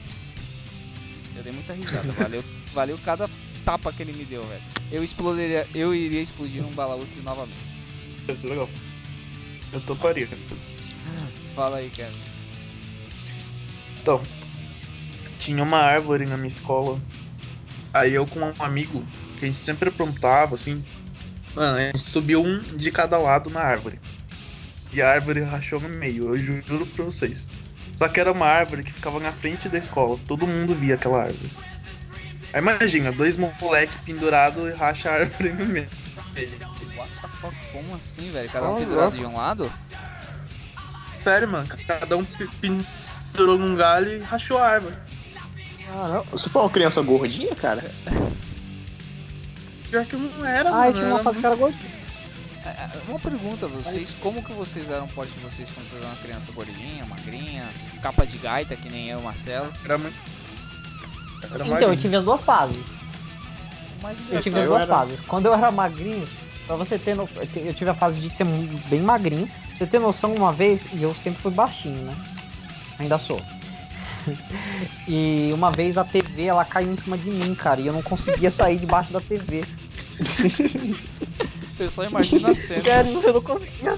[1.37, 2.11] Eu dei muita risada.
[2.18, 2.43] Valeu,
[2.74, 3.31] valeu cada
[3.64, 4.62] tapa que ele me deu, velho.
[4.91, 7.64] Eu explodiria, eu iria explodir um balaústre novamente.
[8.27, 8.68] Deve ser legal.
[9.73, 10.29] Eu toparia.
[11.55, 12.17] Fala aí, Kevin.
[14.01, 14.23] Então,
[15.39, 17.01] tinha uma árvore na minha escola.
[17.93, 19.05] Aí eu com um amigo,
[19.39, 20.85] que a gente sempre aprontava, assim.
[21.55, 23.99] Mano, a gente subiu um de cada lado na árvore.
[24.93, 27.49] E a árvore rachou no meio, eu ju- juro pra vocês.
[27.97, 30.19] Só que era uma árvore que ficava na frente da escola.
[30.29, 31.51] Todo mundo via aquela árvore.
[32.53, 35.89] Aí imagina, dois moleque pendurado e racha a árvore no meio.
[37.41, 37.55] Fuck?
[37.72, 38.49] Como assim, velho?
[38.51, 39.72] Cada um Oh, pendurado de um lado?
[41.16, 44.95] Sério, mano, cada um pe- pendurou num galho e rachou a árvore.
[45.93, 46.24] Ah, não.
[46.30, 47.84] Você foi uma criança gordinha, cara?
[49.91, 50.87] Pior que não era, Ah, mano.
[50.87, 51.97] eu tinha uma fase que era gordinho.
[52.64, 56.16] É, Uma pergunta, vocês, como que vocês eram o porte de vocês quando vocês eram
[56.16, 57.68] criança gordinha, magrinha,
[58.03, 59.72] capa de gaita, que nem eu, Marcelo?
[59.84, 60.16] Era muito.
[61.43, 61.97] Era Então, eu magrinho.
[61.97, 62.76] tive as duas fases.
[64.01, 65.20] O mais Eu tive as eu duas era- fases.
[65.20, 66.26] Quando eu era magrinho,
[66.67, 67.29] pra você ter no...
[67.57, 68.45] eu tive a fase de ser
[68.89, 69.47] bem magrinho.
[69.47, 72.17] Pra você ter noção, uma vez, e eu sempre fui baixinho, né?
[72.99, 73.41] Ainda sou.
[75.09, 78.03] E uma vez a TV ela caiu em cima de mim, cara, e eu não
[78.03, 79.61] conseguia sair debaixo da TV.
[81.79, 82.83] eu só imagino a cena.
[82.83, 83.97] Sério, eu não conseguia.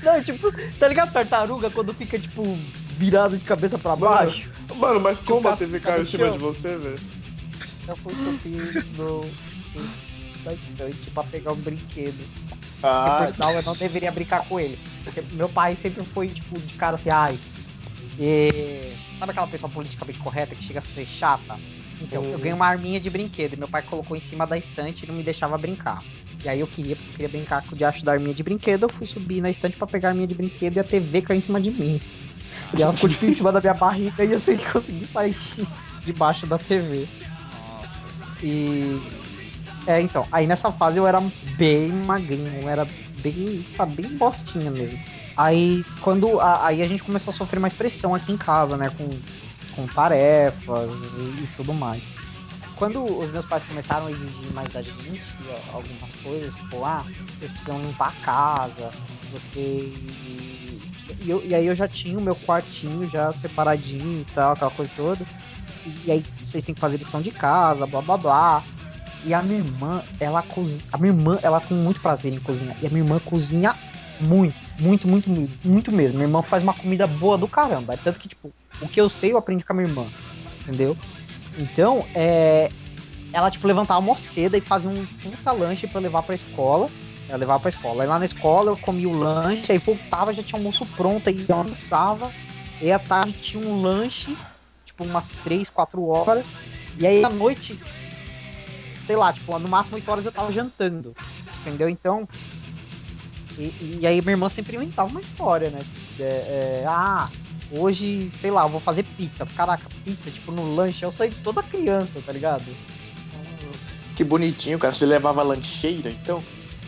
[0.00, 2.56] Não, tipo, tá ligado tartaruga quando fica, tipo,
[2.92, 4.48] virado de cabeça pra baixo?
[4.76, 7.00] Mano, mas como a TV caiu em cima de você, velho?
[7.88, 8.14] Eu fui
[8.96, 9.22] no.
[10.44, 12.16] Da estante pra pegar um brinquedo.
[12.16, 14.78] Porque, Ah, por sinal, eu não deveria brincar com ele.
[15.04, 17.38] Porque meu pai sempre foi, tipo, de cara assim, ai.
[18.18, 18.92] E...
[19.18, 21.58] Sabe aquela pessoa politicamente correta que chega a ser chata?
[22.00, 25.04] Então, eu ganhei uma arminha de brinquedo e meu pai colocou em cima da estante
[25.04, 26.02] e não me deixava brincar.
[26.42, 28.88] E aí eu queria, eu queria brincar com o diacho da arminha de brinquedo, eu
[28.88, 31.40] fui subir na estante pra pegar a arminha de brinquedo e a TV caiu em
[31.40, 32.00] cima de mim.
[32.76, 35.36] E ela ficou tipo, em cima da minha barriga e eu sei que consegui sair
[36.04, 37.06] debaixo da TV.
[37.60, 38.02] Nossa.
[38.42, 39.19] E.
[39.86, 41.20] É, então, aí nessa fase eu era
[41.56, 42.86] bem magrinho, eu era
[43.18, 44.98] bem, sabe, bem bostinha mesmo.
[45.36, 46.38] Aí quando.
[46.40, 48.90] a- aí a gente começou a sofrer mais pressão aqui em casa, né?
[48.96, 49.08] Com,
[49.74, 52.12] com tarefas e, e tudo mais.
[52.76, 55.22] Quando os meus pais começaram a exigir mais da gente
[55.72, 57.04] algumas coisas, tipo, ah,
[57.38, 58.90] vocês precisam limpar a casa,
[59.32, 59.92] você.
[61.20, 64.70] E, eu- e aí eu já tinha o meu quartinho já separadinho e tal, aquela
[64.70, 65.24] coisa toda.
[66.04, 68.62] E aí vocês têm que fazer lição de casa, blá blá blá.
[69.24, 70.82] E a minha irmã, ela cozinha.
[70.92, 72.76] A minha irmã, ela tem muito prazer em cozinhar.
[72.82, 73.74] E a minha irmã cozinha
[74.20, 76.18] muito, muito, muito, muito, muito mesmo.
[76.18, 77.94] Minha irmã faz uma comida boa do caramba.
[77.94, 80.06] É Tanto que, tipo, o que eu sei eu aprendi com a minha irmã.
[80.62, 80.96] Entendeu?
[81.58, 82.70] Então, é.
[83.32, 86.88] Ela, tipo, levantava mó cedo e fazia um puta lanche eu levar pra escola.
[87.28, 88.02] Ela levava pra escola.
[88.02, 91.44] Aí lá na escola eu comia o lanche, aí voltava, já tinha almoço pronto, aí
[91.48, 92.30] eu almoçava.
[92.82, 94.36] E à tarde tinha um lanche,
[94.84, 96.52] tipo, umas 3, 4 horas.
[96.98, 97.78] E aí à noite,
[99.10, 101.16] sei lá, tipo, no máximo 8 horas eu tava jantando.
[101.62, 101.88] Entendeu?
[101.88, 102.28] Então.
[103.58, 105.80] E, e aí minha irmã sempre inventava uma história, né?
[106.20, 107.28] É, é, ah,
[107.72, 109.44] hoje, sei lá, eu vou fazer pizza.
[109.44, 111.04] Caraca, pizza, tipo, no lanche.
[111.04, 112.64] Eu sou toda criança, tá ligado?
[114.14, 114.94] que bonitinho, cara.
[114.94, 116.40] Você levava lancheira, então?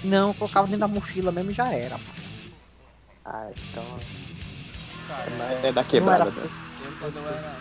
[0.05, 1.97] Não, eu colocava dentro da mochila mesmo e já era.
[1.99, 2.11] mano.
[3.25, 3.85] Ah, então.
[5.09, 6.51] Cara, É da Não quebrada era mesmo.
[7.03, 7.57] eu eu era,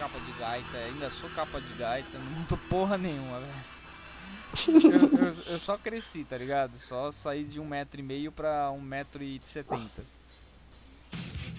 [0.00, 3.52] capa de gaita, ainda sou capa de gaita, não mudo porra nenhuma, velho.
[4.66, 6.76] Eu, eu- eu só cresci, tá ligado?
[6.76, 10.02] Só saí de um metro e meio pra um metro e setenta.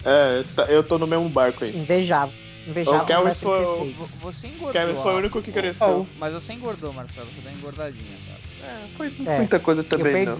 [0.04, 1.74] É, tá- eu tô no mesmo barco aí.
[1.76, 2.34] Invejável.
[2.66, 3.02] Invejável.
[3.02, 4.72] O Kelvis foi Você engordou.
[4.72, 6.06] Kevin foi o único que cresceu.
[6.18, 8.72] Mas você engordou, Marcelo, você dá engordadinha, cara.
[8.72, 10.36] É, foi É, muita coisa Eu também, não.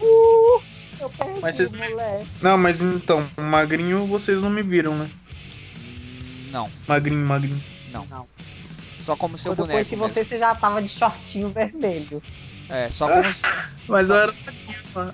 [0.00, 0.62] Uh,
[1.00, 1.72] eu perdi, Mas vocês-.
[2.40, 5.10] Não, mas então, magrinho vocês não me viram, né?
[6.54, 7.60] Não, Magrinho, magrinho.
[9.04, 10.08] só como seu Quando boneco conheci mesmo.
[10.08, 12.22] você, você já tava de shortinho vermelho.
[12.68, 13.24] É, só como...
[13.88, 14.34] Mas eu era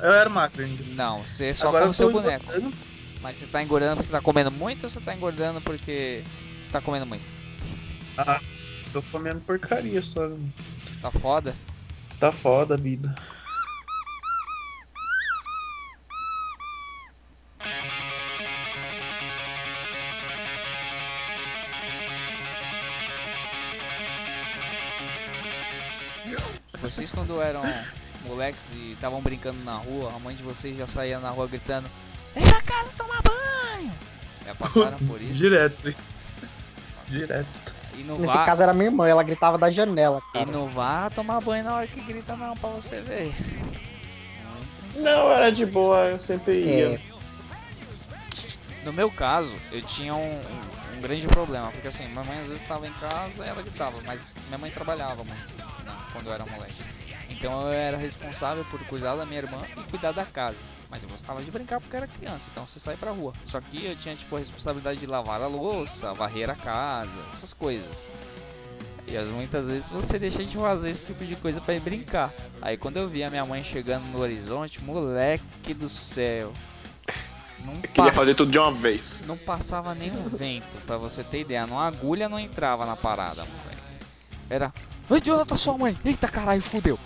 [0.03, 0.85] eu era magro ainda.
[0.95, 2.45] Não, você é só Agora como seu boneco.
[2.45, 2.77] engordando.
[3.23, 6.23] Mas você tá engordando porque você tá comendo muito ou você tá engordando porque
[6.61, 7.25] você tá comendo muito?
[8.93, 10.31] Tô comendo porcaria só.
[11.01, 11.55] Tá foda?
[12.19, 13.15] Tá foda vida.
[26.91, 27.63] Vocês quando eram
[28.27, 31.89] moleques e estavam brincando na rua, a mãe de vocês já saía na rua gritando
[32.35, 33.93] Vem pra casa tomar banho!
[34.47, 35.35] Já passaram por isso?
[35.35, 35.95] Direto.
[37.09, 37.47] Direto.
[37.95, 40.47] E não Nesse vá, caso era minha irmã, ela gritava da janela, e cara.
[40.51, 43.33] não vá tomar banho na hora que grita não, pra você ver.
[44.95, 46.95] Não, era de boa, eu sempre ia.
[46.95, 47.01] É,
[48.85, 52.49] No meu caso, eu tinha um, um- um grande problema, porque assim, minha mãe às
[52.49, 55.65] vezes estava em casa e ela gritava, mas minha mãe trabalhava muito, né,
[56.13, 56.83] quando eu era moleque.
[57.29, 60.57] Então eu era responsável por cuidar da minha irmã e cuidar da casa.
[60.91, 63.33] Mas eu gostava de brincar porque era criança, então você sai pra rua.
[63.45, 67.53] Só que eu tinha tipo a responsabilidade de lavar a louça, varrer a casa, essas
[67.53, 68.13] coisas.
[69.07, 72.35] E as- muitas vezes você deixa de fazer esse tipo de coisa pra ir brincar.
[72.61, 76.53] Aí quando eu vi a minha mãe chegando no horizonte, moleque do céu.
[77.61, 79.21] Não Eu queria pass- fazer tudo de uma vez.
[79.27, 81.65] Não passava nenhum vento, pra você ter ideia.
[81.67, 83.81] Uma agulha não entrava na parada, moleque.
[84.49, 84.73] Era.
[85.11, 85.99] Ai, Jonathan, sua mãe!
[86.05, 86.99] Eita caralho, fudeu!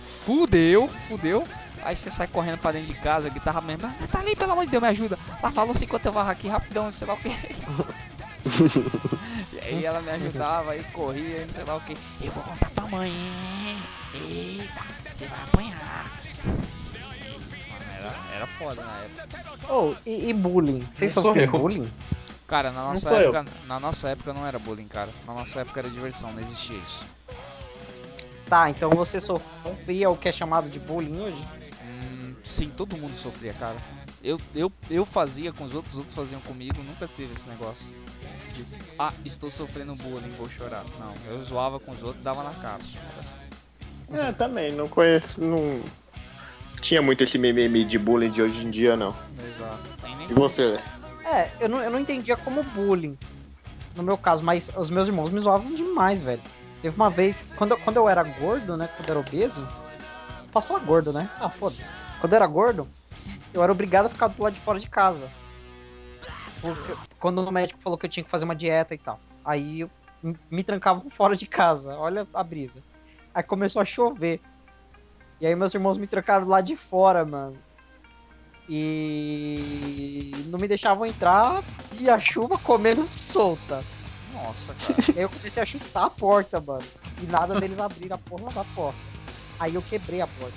[0.00, 1.46] Fudeu, fudeu.
[1.84, 3.86] Aí você sai correndo pra dentro de casa, guitarra mesmo.
[3.86, 5.18] "Ah, Tá ali, pelo amor de Deus, me ajuda.
[5.42, 7.28] Ela falou assim enquanto eu varro aqui rapidão, sei lá o que.
[9.52, 11.96] e aí ela me ajudava, aí corria, não sei lá o que.
[12.20, 13.12] Eu vou contar pra mãe?
[14.14, 14.82] Eita,
[15.12, 16.10] você vai apanhar.
[17.98, 19.28] Era, era foda na época.
[19.68, 20.86] Oh, e, e bullying?
[20.90, 21.58] Vocês sofreram eu.
[21.60, 21.90] bullying?
[22.46, 23.34] Cara, na nossa eu.
[23.34, 25.10] época, na nossa época não era bullying, cara.
[25.26, 27.04] Na nossa época era diversão, não existia isso.
[28.46, 31.44] Tá, então você sofria o que é chamado de bullying hoje?
[31.82, 33.76] Hum, sim, todo mundo sofria, cara.
[34.22, 37.90] Eu, eu, eu fazia com os outros, os outros faziam comigo, nunca teve esse negócio.
[38.52, 38.64] De,
[38.98, 40.84] ah, estou sofrendo bullying, vou chorar.
[41.00, 42.82] Não, eu zoava com os outros, dava na cara.
[43.18, 43.38] Assim.
[44.12, 45.82] É, também, não conheço, não...
[46.82, 49.16] Tinha muito esse mimimi de bullying de hoje em dia, não.
[49.38, 49.88] Exato.
[50.02, 50.78] Tem nem E você?
[51.24, 53.16] É, eu não, eu não entendia como bullying,
[53.94, 56.42] no meu caso, mas os meus irmãos me zoavam demais, velho.
[56.80, 59.66] Teve uma vez, quando, eu- quando eu era gordo, né, quando eu era obeso,
[60.50, 61.28] posso falar gordo, né?
[61.40, 61.88] Ah, foda-se.
[62.20, 62.88] Quando eu era gordo,
[63.54, 65.30] eu era obrigado a ficar do lado de fora de casa.
[66.60, 69.18] Porque, quando o médico falou que eu tinha que fazer uma dieta e tal.
[69.44, 69.90] Aí eu
[70.50, 72.82] me trancavam fora de casa, olha a brisa.
[73.34, 74.40] Aí começou a chover.
[75.40, 77.56] E aí meus irmãos me trancaram lado de fora, mano.
[78.68, 81.62] E não me deixavam entrar
[81.98, 83.82] e a chuva comendo solta.
[84.32, 84.94] Nossa, cara.
[85.16, 86.84] Aí eu comecei a chutar a porta, mano.
[87.22, 88.98] E nada deles abrir a porra da porta.
[89.58, 90.56] Aí eu quebrei a porta.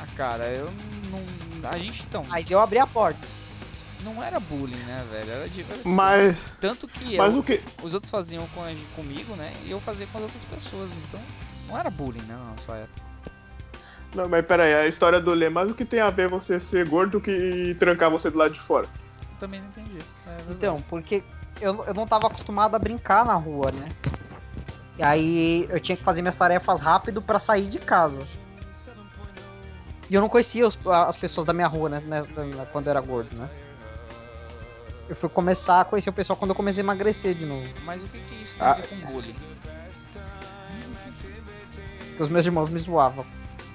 [0.00, 0.66] Ah, cara, eu
[1.10, 1.68] não.
[1.68, 2.24] A gente então.
[2.24, 3.20] Mas eu abri a porta.
[4.02, 5.30] Não era bullying, né, velho?
[5.30, 5.92] Era diversão.
[5.92, 7.62] Mas, Tanto que mas eu, o que...
[7.82, 8.62] os outros faziam com
[8.96, 9.52] comigo, né?
[9.66, 10.90] E eu fazia com as outras pessoas.
[11.06, 11.20] Então,
[11.68, 13.09] não era bullying, né, na nossa época.
[14.14, 16.88] Não, mas peraí, a história do Lê, mas o que tem a ver você ser
[16.88, 18.86] gordo que trancar você do lado de fora?
[19.20, 19.98] Eu também não entendi.
[20.26, 20.36] É.
[20.50, 21.22] Então, porque
[21.60, 23.88] eu, eu não tava acostumado a brincar na rua, né?
[24.98, 28.22] E aí eu tinha que fazer minhas tarefas rápido pra sair de casa.
[30.10, 32.02] E eu não conhecia os- as pessoas da minha rua, né?
[32.04, 32.22] né,
[32.72, 33.48] Quando eu era gordo, né?
[35.08, 37.66] Eu fui começar a conhecer o pessoal quando eu comecei a emagrecer de novo.
[37.84, 38.72] Mas o que, que isso tem Ah.
[38.72, 39.34] a ver com bullying?
[42.08, 43.24] Porque os meus irmãos me zoavam.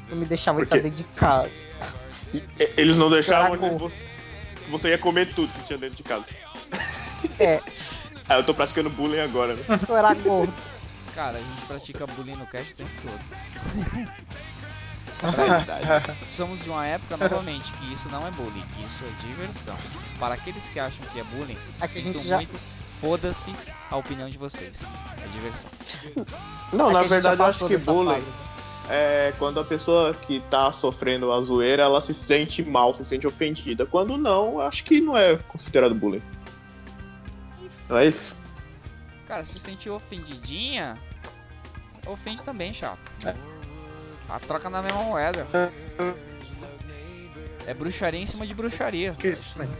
[0.10, 1.52] Eu me deixava Por entrar dentro de casa.
[2.78, 3.96] Eles não deixavam você,
[4.70, 6.26] você ia comer tudo que tinha dentro de casa.
[7.40, 7.62] É.
[8.28, 9.64] Ah, eu tô praticando bullying agora, né?
[9.88, 10.52] Eu era gordo.
[11.14, 14.10] Cara, a gente pratica bullying no cast o tempo todo.
[15.36, 15.86] Verdade.
[16.26, 19.78] Somos de uma época, novamente, que isso não é bullying, isso é diversão.
[20.20, 22.56] Para aqueles que acham que é bullying, É a sinto gente já- muito,
[23.00, 23.54] foda-se
[23.92, 24.88] a opinião de vocês.
[25.24, 25.70] É diversão.
[26.74, 28.28] Não, É na verdade eu acho que bullying fase.
[28.90, 33.26] É quando a pessoa que tá sofrendo a zoeira, ela se sente mal, se sente
[33.26, 33.86] ofendida.
[33.86, 36.22] Quando não, eu acho que não é considerado bullying.
[37.90, 38.36] Não é isso?
[39.28, 40.98] Cara, se sentir ofendidinha,
[42.06, 43.00] ofende também, chato.
[44.30, 45.48] A troca na mesma moeda.
[47.66, 49.14] É bruxaria em cima de bruxaria.
[49.14, 49.72] Que isso, velho?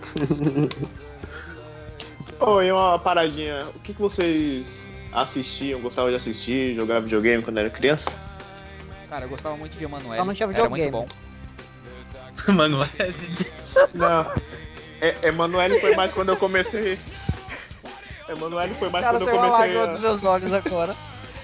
[2.40, 4.66] Ô, e uma paradinha, o que, que vocês
[5.12, 8.10] assistiam, gostavam de assistir, jogar videogame quando era criança?
[9.10, 10.34] Cara, eu gostava muito de Emanuele.
[10.34, 10.90] Tinha Era muito videogame.
[10.92, 11.08] bom.
[12.54, 12.78] Mano,
[13.94, 14.32] Não.
[15.00, 16.98] É, Emanuele foi mais quando eu comecei.
[18.28, 19.58] Emanuele foi mais Cara, quando eu comecei.
[19.58, 20.00] lágrima dos A...
[20.00, 20.96] meus olhos agora.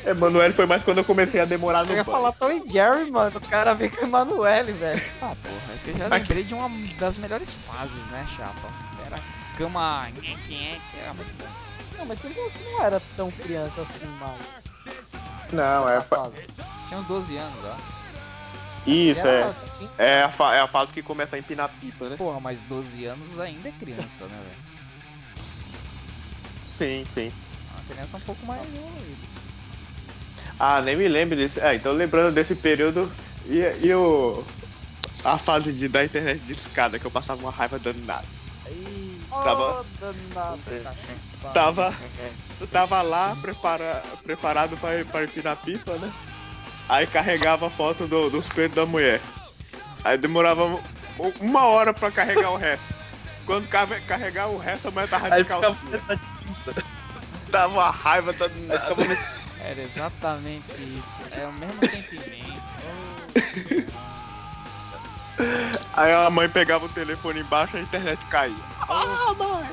[0.07, 2.17] Emanuele foi mais quando eu comecei a demorar no Eu ia banho.
[2.17, 3.37] falar Tom e Jerry, mano.
[3.37, 5.03] O cara veio com o Emanuele, velho.
[5.21, 8.69] Ah, porra, é que eu já lembrei de uma das melhores fases, né, chapa?
[9.05, 9.19] Era
[9.59, 10.07] cama.
[10.23, 11.49] Quem é que era muito bom.
[11.99, 14.39] Não, mas você não, você não era tão criança assim, mano.
[15.53, 16.43] Não, é, fa- fase.
[16.89, 17.77] Tinha uns 12 anos, ó.
[18.87, 19.55] isso, é.
[19.99, 22.17] É a, fa- é a fase que começa a empinar pipa, né?
[22.17, 24.67] Porra, mas 12 anos ainda é criança, né, velho?
[26.69, 27.33] Sim, sim.
[27.75, 29.17] Uma criança um pouco mais evoluída.
[30.59, 31.61] Ah, nem me lembro desse.
[31.61, 33.11] É, então lembrando desse período.
[33.47, 34.45] E, e o.
[35.25, 38.25] A fase de, da internet de escada, que eu passava uma raiva danada.
[39.45, 39.85] Tava-
[41.43, 41.53] Oh.
[41.53, 41.95] Tava.
[42.73, 46.13] Tava lá prepara, preparado pra, pra empinar pipa, né?
[46.89, 49.21] Aí carregava a foto do- dos peitos da mulher.
[50.05, 50.81] Aí demorava um-
[51.41, 52.85] uma hora pra carregar o resto.
[53.45, 56.03] Quando ca- carregar o resto, a mãe tava de calcinha.
[57.51, 58.95] Dava uma raiva toda metade-
[59.61, 61.23] Era exatamente isso.
[61.33, 62.63] É o mesmo sentimento.
[65.95, 68.55] Aí a mãe pegava o telefone embaixo e a internet caía.
[68.89, 69.69] Ah, mãe!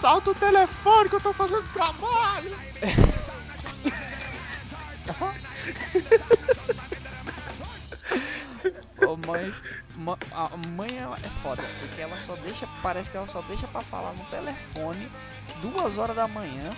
[0.00, 2.56] Salta o telefone que eu tô fazendo trabalho!
[9.06, 9.52] Ô mãe,
[10.32, 13.80] a mãe é é foda, porque ela só deixa, parece que ela só deixa pra
[13.80, 15.10] falar no telefone
[15.62, 16.76] duas horas da manhã,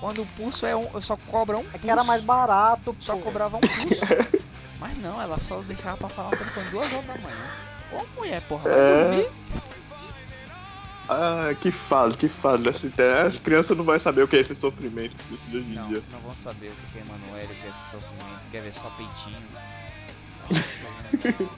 [0.00, 1.78] quando o pulso é um, só cobra um É pulso.
[1.80, 3.22] que era mais barato, Só pô.
[3.22, 4.38] cobrava um pulso.
[4.80, 7.50] Mas não, ela só deixava pra falar no telefone duas horas da manhã.
[7.92, 9.04] Ô mulher, porra, vai É.
[9.04, 9.28] dormir?
[11.10, 13.26] Ah, que fase, que fase dessa internet.
[13.28, 15.88] As crianças não vão saber o que é esse sofrimento disso de hoje em Não,
[15.88, 16.02] dia.
[16.12, 18.90] não vão saber o que é Emanuele, o que é esse sofrimento, quer ver só
[18.90, 19.42] peitinho.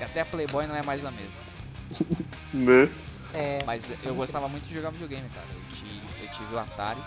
[0.00, 1.40] Até a Playboy não é mais a mesma.
[2.54, 2.88] Né?
[3.34, 5.46] É, Mas eu gostava muito de jogar videogame, cara.
[5.52, 7.00] Eu, ti- eu tive o Atari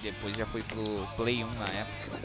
[0.00, 0.82] depois já fui pro
[1.16, 2.18] Play 1 na época.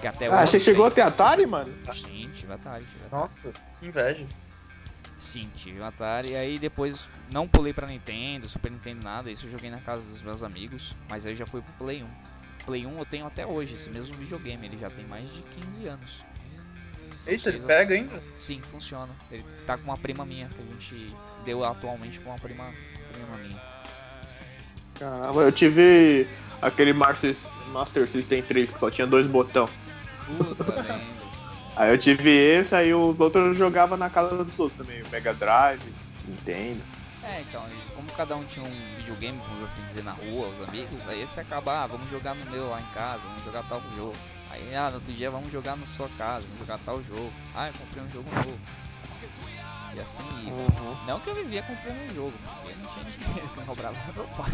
[0.00, 1.72] Que até Ah, você chegou até Atari, mano?
[1.92, 3.22] Sim, tive Atari, tive Atari.
[3.22, 4.26] Nossa, que inveja.
[5.16, 6.30] Sim, tive um Atari.
[6.30, 9.30] E aí depois não pulei pra Nintendo, Super Nintendo, nada.
[9.30, 10.94] Isso eu joguei na casa dos meus amigos.
[11.08, 12.06] Mas aí já fui pro Play 1.
[12.64, 14.66] Play 1 eu tenho até hoje, esse mesmo videogame.
[14.66, 16.24] Ele já tem mais de 15 anos.
[17.26, 18.22] Eita, ele pega ainda?
[18.38, 19.12] Sim, funciona.
[19.30, 21.14] Ele tá com uma prima minha, que a gente
[21.44, 22.72] deu atualmente com uma prima,
[23.12, 23.62] prima minha.
[24.98, 26.26] Caramba, eu tive
[26.60, 27.34] aquele Master,
[27.72, 29.68] Master System 3 que só tinha dois botão.
[30.26, 31.00] Puta.
[31.76, 35.02] Aí eu tive esse, aí os outros eu jogava na casa dos outros também.
[35.02, 35.80] O Mega Drive,
[36.26, 36.82] Nintendo.
[37.22, 40.98] É, então, como cada um tinha um videogame, vamos assim dizer, na rua, os amigos,
[41.08, 44.16] aí você acaba, ah, vamos jogar no meu lá em casa, vamos jogar tal jogo.
[44.50, 47.32] Aí, ah, no outro dia vamos jogar na sua casa, vamos jogar tal jogo.
[47.54, 48.58] Ah, eu comprei um jogo novo.
[49.94, 50.52] E assim ia.
[51.06, 53.96] Não que eu vivia comprando um jogo, porque eu não tinha dinheiro, que eu cobrava
[53.96, 54.52] do meu pai.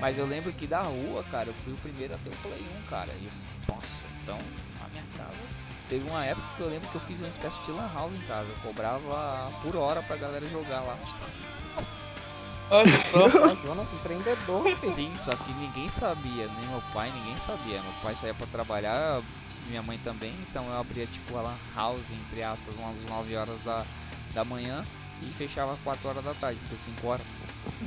[0.00, 2.64] Mas eu lembro que da rua, cara, eu fui o primeiro a ter o Play
[2.86, 3.12] 1, cara.
[3.12, 3.28] E,
[3.70, 4.38] nossa, então,
[4.80, 5.44] na minha casa.
[5.88, 8.22] Teve uma época que eu lembro que eu fiz uma espécie de lan house em
[8.22, 8.48] casa.
[8.48, 10.98] Eu cobrava por hora pra galera jogar lá.
[13.62, 14.92] Jonas, empreendedor, filho.
[14.92, 17.80] Sim, só que ninguém sabia, nem meu pai, ninguém sabia.
[17.80, 19.22] Meu pai saía pra trabalhar,
[19.68, 23.58] minha mãe também, então eu abria tipo a lan house, entre aspas, umas 9 horas
[23.60, 23.86] da,
[24.34, 24.84] da manhã
[25.22, 27.26] e fechava 4 horas da tarde, porque 5 horas.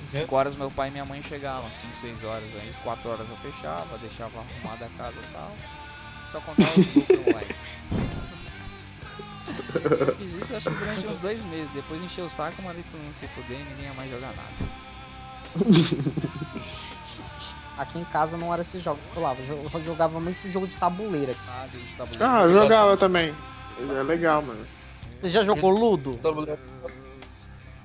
[0.08, 3.38] 5 horas meu pai e minha mãe chegavam, 5, 6 horas, aí 4 horas eu
[3.38, 5.52] fechava, deixava arrumada a casa e tal.
[6.28, 7.56] Só contava os lucros online.
[10.00, 13.02] Eu fiz isso acho que durante uns dois meses, depois encheu o saco, mandei todo
[13.02, 14.72] mundo se fuder e ninguém ia mais jogar nada.
[17.78, 19.40] Aqui em casa não eram esses jogos que eu rolava.
[19.42, 21.36] Eu jo- jogava muito jogo de tabuleira.
[21.48, 22.26] Ah, jogo de tabuleiro.
[22.26, 23.00] Ah, eu jogava bastante.
[23.00, 23.36] também.
[23.98, 24.66] É legal, mano.
[25.22, 26.20] Você já jogou Ludo?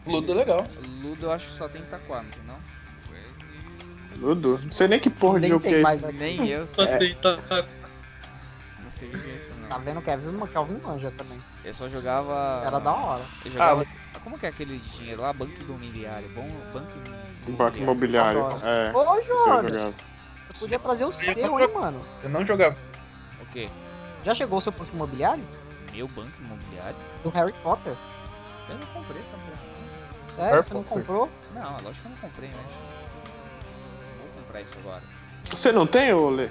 [0.07, 0.67] Ludo é legal.
[1.03, 2.59] Ludo eu acho que só tem Itaquá, não tem não?
[4.19, 4.59] Ludo?
[4.63, 6.13] Não sei nem que porra de jogo que é esse.
[6.13, 6.99] Nem eu Só sei.
[6.99, 7.39] tem tá-
[8.83, 9.85] Não sei o que é isso Tá não.
[9.85, 10.01] vendo?
[10.01, 11.39] Kevin, Kelvin manja também.
[11.65, 12.63] Eu só jogava.
[12.65, 13.25] Era da hora.
[13.45, 13.87] Eu jogava.
[14.23, 15.33] Como que é aquele de dinheiro lá?
[15.33, 16.29] Banco imobiliário.
[16.31, 16.99] Bom, banco
[17.49, 18.41] Banco imobiliário.
[18.65, 18.93] É.
[18.97, 19.69] Ô, eu jogava.
[19.69, 19.95] você
[20.61, 22.05] podia trazer o seu, hein, mano?
[22.23, 22.75] Eu não jogava.
[23.41, 23.69] O quê?
[24.25, 25.45] Já chegou o seu banco imobiliário?
[25.93, 26.99] Meu banco imobiliário?
[27.23, 27.95] Do Harry Potter?
[28.69, 29.76] Eu não comprei essa porra.
[30.37, 30.63] Sério?
[30.63, 31.29] Você não comprou?
[31.55, 32.75] Não, Não, lógico que eu não comprei, mas.
[34.19, 35.03] Vou comprar isso agora.
[35.51, 36.49] Você não tem, ô Lê?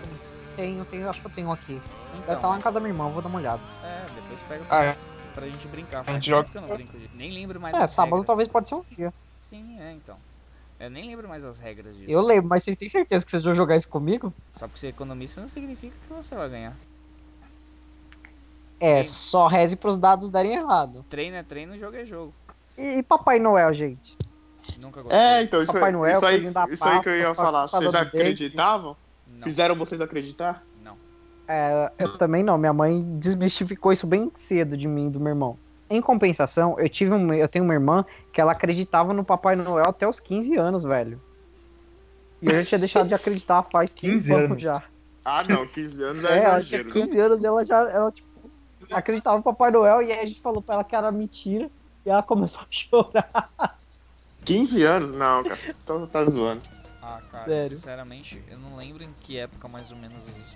[0.56, 1.74] Tenho, tenho, acho que eu tenho aqui.
[1.76, 3.62] Deve Então, estar lá na casa da minha irmã, vou dar uma olhada.
[3.84, 4.98] É, depois pega Ah, é.
[5.34, 6.00] pra gente brincar.
[6.00, 7.10] A Faz gente tempo joga- que eu não brinco de...
[7.16, 8.28] Nem lembro mais É, as sábado regras.
[8.28, 9.14] talvez pode ser um dia.
[9.40, 10.18] Sim, é, então.
[10.80, 12.10] Eu nem lembro mais as regras disso.
[12.10, 14.34] Eu lembro, mas vocês têm certeza que vocês vão jogar isso comigo?
[14.58, 16.74] Só porque você é economista não significa que você vai ganhar.
[18.80, 19.10] É, Sim.
[19.12, 21.06] só reze pros dados darem errado.
[21.10, 22.34] Treino é treino, jogo é jogo.
[22.78, 24.18] E, e Papai Noel, gente?
[24.80, 25.20] Nunca gostei.
[25.20, 27.68] É, então, isso, Papai Noel, isso, aí, isso aí que eu ia falar.
[27.68, 28.96] Vocês acreditavam?
[29.32, 30.64] Não, Fizeram vocês acreditar?
[30.84, 30.98] não.
[31.48, 32.58] É, eu também não.
[32.58, 35.58] Minha mãe desmistificou isso bem cedo de mim e do meu irmão.
[35.88, 38.04] Em compensação, eu tive um, eu tenho uma irmã
[38.34, 41.22] que ela acreditava no Papai Noel até os 15 anos, velho.
[42.42, 44.62] E eu já tinha deixado de acreditar faz 15 tempo anos?
[44.62, 44.84] já.
[45.24, 46.92] Ah, não, 15 anos É, é, ela exagero.
[46.92, 48.28] 15 anos e ela já ela, tipo,
[48.92, 51.70] acreditava no Papai Noel e aí a gente falou pra ela que era mentira
[52.06, 53.80] e ela começou a chorar.
[54.44, 55.18] 15 anos?
[55.18, 55.60] Não, cara.
[55.84, 56.62] Então tá zoando.
[57.02, 57.76] Ah, cara, Sério.
[57.76, 60.56] sinceramente, eu não lembro em que época mais ou menos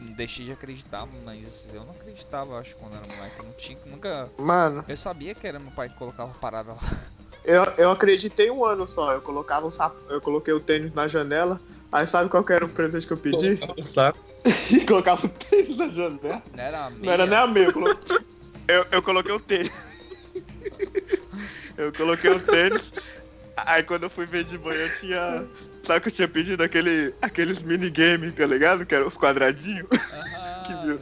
[0.00, 3.38] deixei de acreditar, mas eu não acreditava, acho, quando era moleque.
[3.38, 4.30] Eu não tinha, nunca.
[4.38, 6.78] Mano, Eu sabia que era meu pai que colocava parada lá.
[7.44, 9.12] eu, eu acreditei um ano só.
[9.12, 11.60] Eu colocava o sapo, eu coloquei o tênis na janela.
[11.92, 13.58] Aí sabe qual que era o presente que eu pedi?
[13.76, 14.18] O saco.
[14.70, 16.42] E colocava o tênis na janela.
[16.54, 17.04] Não era a meia.
[17.04, 18.18] Não era nem a meia, eu coloquei,
[18.68, 19.89] eu, eu coloquei o tênis.
[21.80, 22.92] Eu coloquei o tênis.
[23.56, 25.44] Aí quando eu fui ver de manhã tinha.
[25.84, 28.84] Sabe que eu tinha pedido aquele, aqueles minigame, tá ligado?
[28.84, 29.86] Que eram os quadradinhos.
[30.12, 31.00] Ah, Que viu?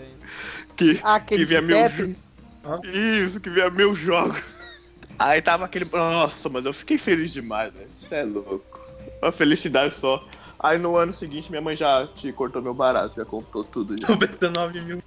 [0.77, 1.85] Que, Aquele que via meu.
[2.85, 4.37] Isso, que via meu jogo.
[5.19, 5.85] Aí tava aquele.
[5.93, 7.89] Nossa, mas eu fiquei feliz demais, velho.
[7.93, 8.79] Isso é louco.
[9.21, 10.25] Uma felicidade só.
[10.61, 14.07] Aí no ano seguinte minha mãe já te cortou meu barato, já comprou tudo já.
[14.11, 15.03] 99 mil.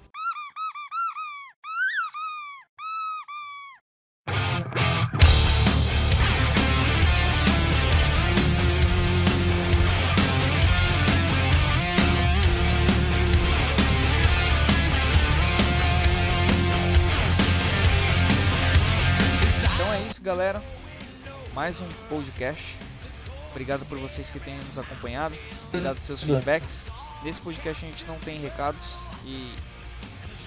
[21.62, 22.76] Mais um podcast.
[23.52, 25.32] Obrigado por vocês que têm nos acompanhado.
[25.70, 26.88] Pelos seus feedbacks.
[27.22, 29.54] Nesse podcast a gente não tem recados e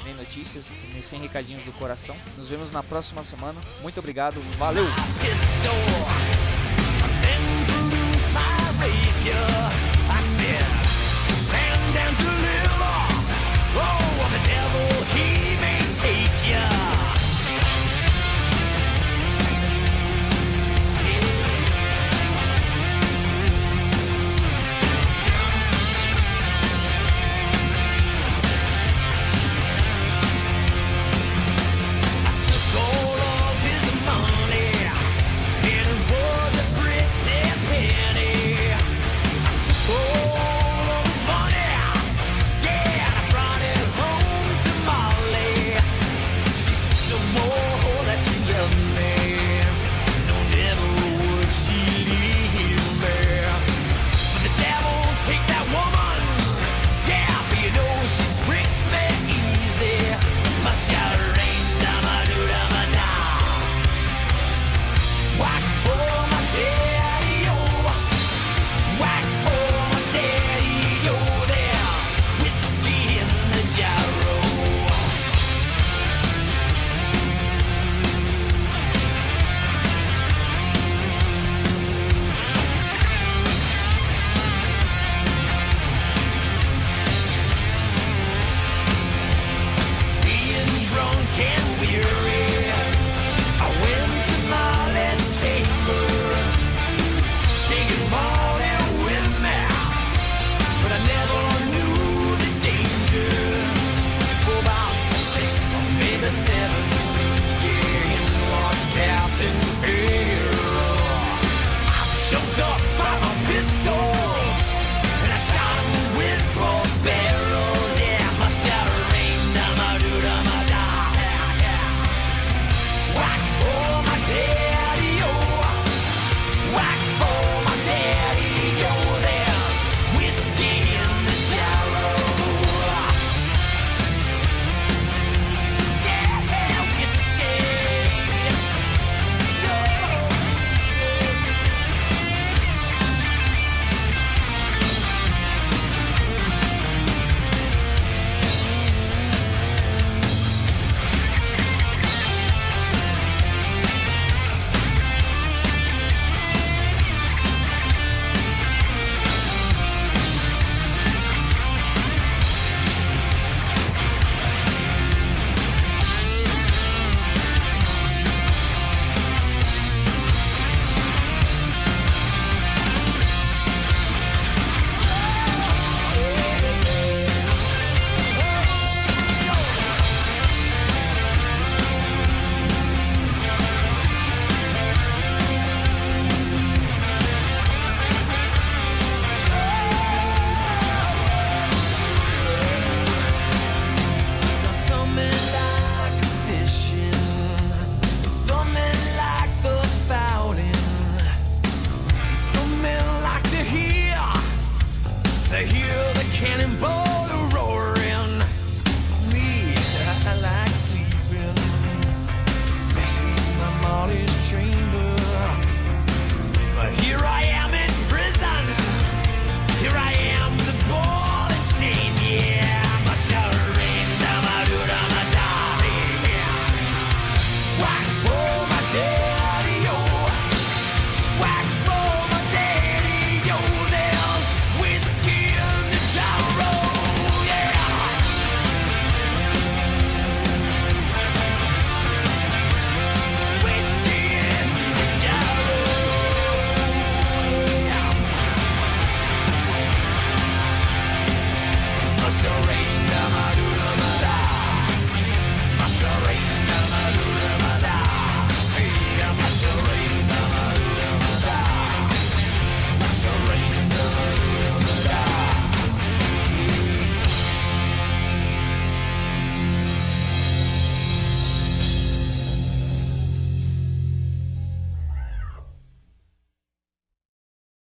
[0.03, 2.18] nem notícias, nem sem recadinhos do coração.
[2.38, 3.57] Nos vemos na próxima semana.
[3.82, 4.41] Muito obrigado.
[4.57, 4.84] Valeu!